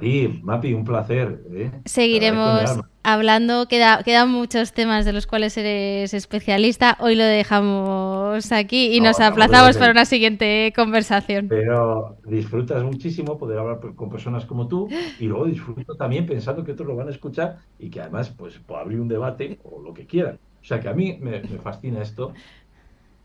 Sí, 0.00 0.40
Mapi, 0.42 0.74
un 0.74 0.84
placer. 0.84 1.42
Seguiremos 1.84 2.80
hablando, 3.02 3.66
queda, 3.66 4.02
quedan 4.04 4.30
muchos 4.30 4.72
temas 4.72 5.04
de 5.04 5.12
los 5.12 5.26
cuales 5.26 5.56
eres 5.56 6.14
especialista. 6.14 6.96
Hoy 7.00 7.16
lo 7.16 7.24
dejamos 7.24 8.52
aquí 8.52 8.94
y 8.94 9.00
nos 9.00 9.20
aplazamos 9.20 9.76
para 9.76 9.92
una 9.92 10.04
siguiente 10.04 10.72
conversación. 10.74 11.48
Pero 11.48 12.18
disfrutas 12.24 12.82
muchísimo 12.84 13.38
poder 13.38 13.58
hablar 13.58 13.80
con 13.96 14.08
personas 14.08 14.46
como 14.46 14.68
tú 14.68 14.88
y 15.18 15.26
luego 15.26 15.46
disfruto 15.46 15.96
también 15.96 16.26
pensando 16.26 16.64
que 16.64 16.72
otros 16.72 16.88
lo 16.88 16.96
van 16.96 17.08
a 17.08 17.10
escuchar 17.10 17.58
y 17.78 17.90
que 17.90 18.00
además 18.00 18.30
pues 18.30 18.58
puedo 18.58 18.80
abrir 18.80 19.00
un 19.00 19.08
debate 19.08 19.58
o 19.64 19.82
lo 19.82 19.92
que 19.92 20.06
quieran. 20.06 20.38
O 20.60 20.64
sea 20.64 20.78
que 20.78 20.88
a 20.88 20.92
mí 20.92 21.18
me, 21.20 21.40
fascina 21.58 22.02
esto 22.02 22.32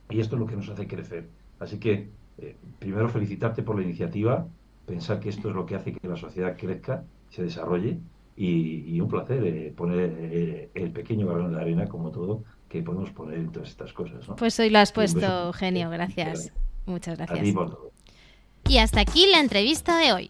y 0.10 0.20
esto 0.20 0.36
es 0.36 0.40
lo 0.40 0.48
que 0.48 0.56
nos 0.56 0.70
hace 0.70 0.88
crecer. 0.88 1.28
Así 1.60 1.80
que 1.80 2.10
eh, 2.40 2.56
primero 2.80 3.10
felicitarte 3.10 3.62
por 3.62 3.76
la 3.76 3.84
iniciativa, 3.84 4.48
pensar 4.88 5.20
que 5.20 5.30
esto 5.30 5.50
es 5.50 5.56
lo 5.56 5.66
que 5.66 5.76
hace 5.76 5.94
que 5.94 6.08
la 6.08 6.16
sociedad 6.16 6.56
crezca, 6.58 7.04
se 7.30 7.44
desarrolle 7.44 8.00
y, 8.38 9.00
un 9.00 9.08
placer 9.08 9.44
eh, 9.46 9.74
poner 9.76 10.16
eh, 10.18 10.70
el 10.74 10.92
pequeño 10.92 11.28
balón 11.28 11.54
de 11.54 11.62
arena, 11.62 11.88
como 11.88 12.10
todo, 12.10 12.44
que 12.70 12.82
podemos 12.82 13.10
poner 13.12 13.40
en 13.40 13.52
todas 13.52 13.70
estas 13.70 13.94
cosas. 13.94 14.28
¿no? 14.28 14.38
Pues 14.38 14.60
hoy 14.60 14.70
lo 14.70 14.80
has 14.80 14.92
puesto, 14.92 15.52
genio, 15.54 15.90
gracias. 15.90 16.54
Muchas 16.86 17.18
gracias. 17.18 17.56
Y 18.70 18.78
hasta 18.78 19.02
aquí 19.02 19.26
la 19.32 19.40
entrevista 19.40 19.98
de 19.98 20.14
hoy. 20.14 20.30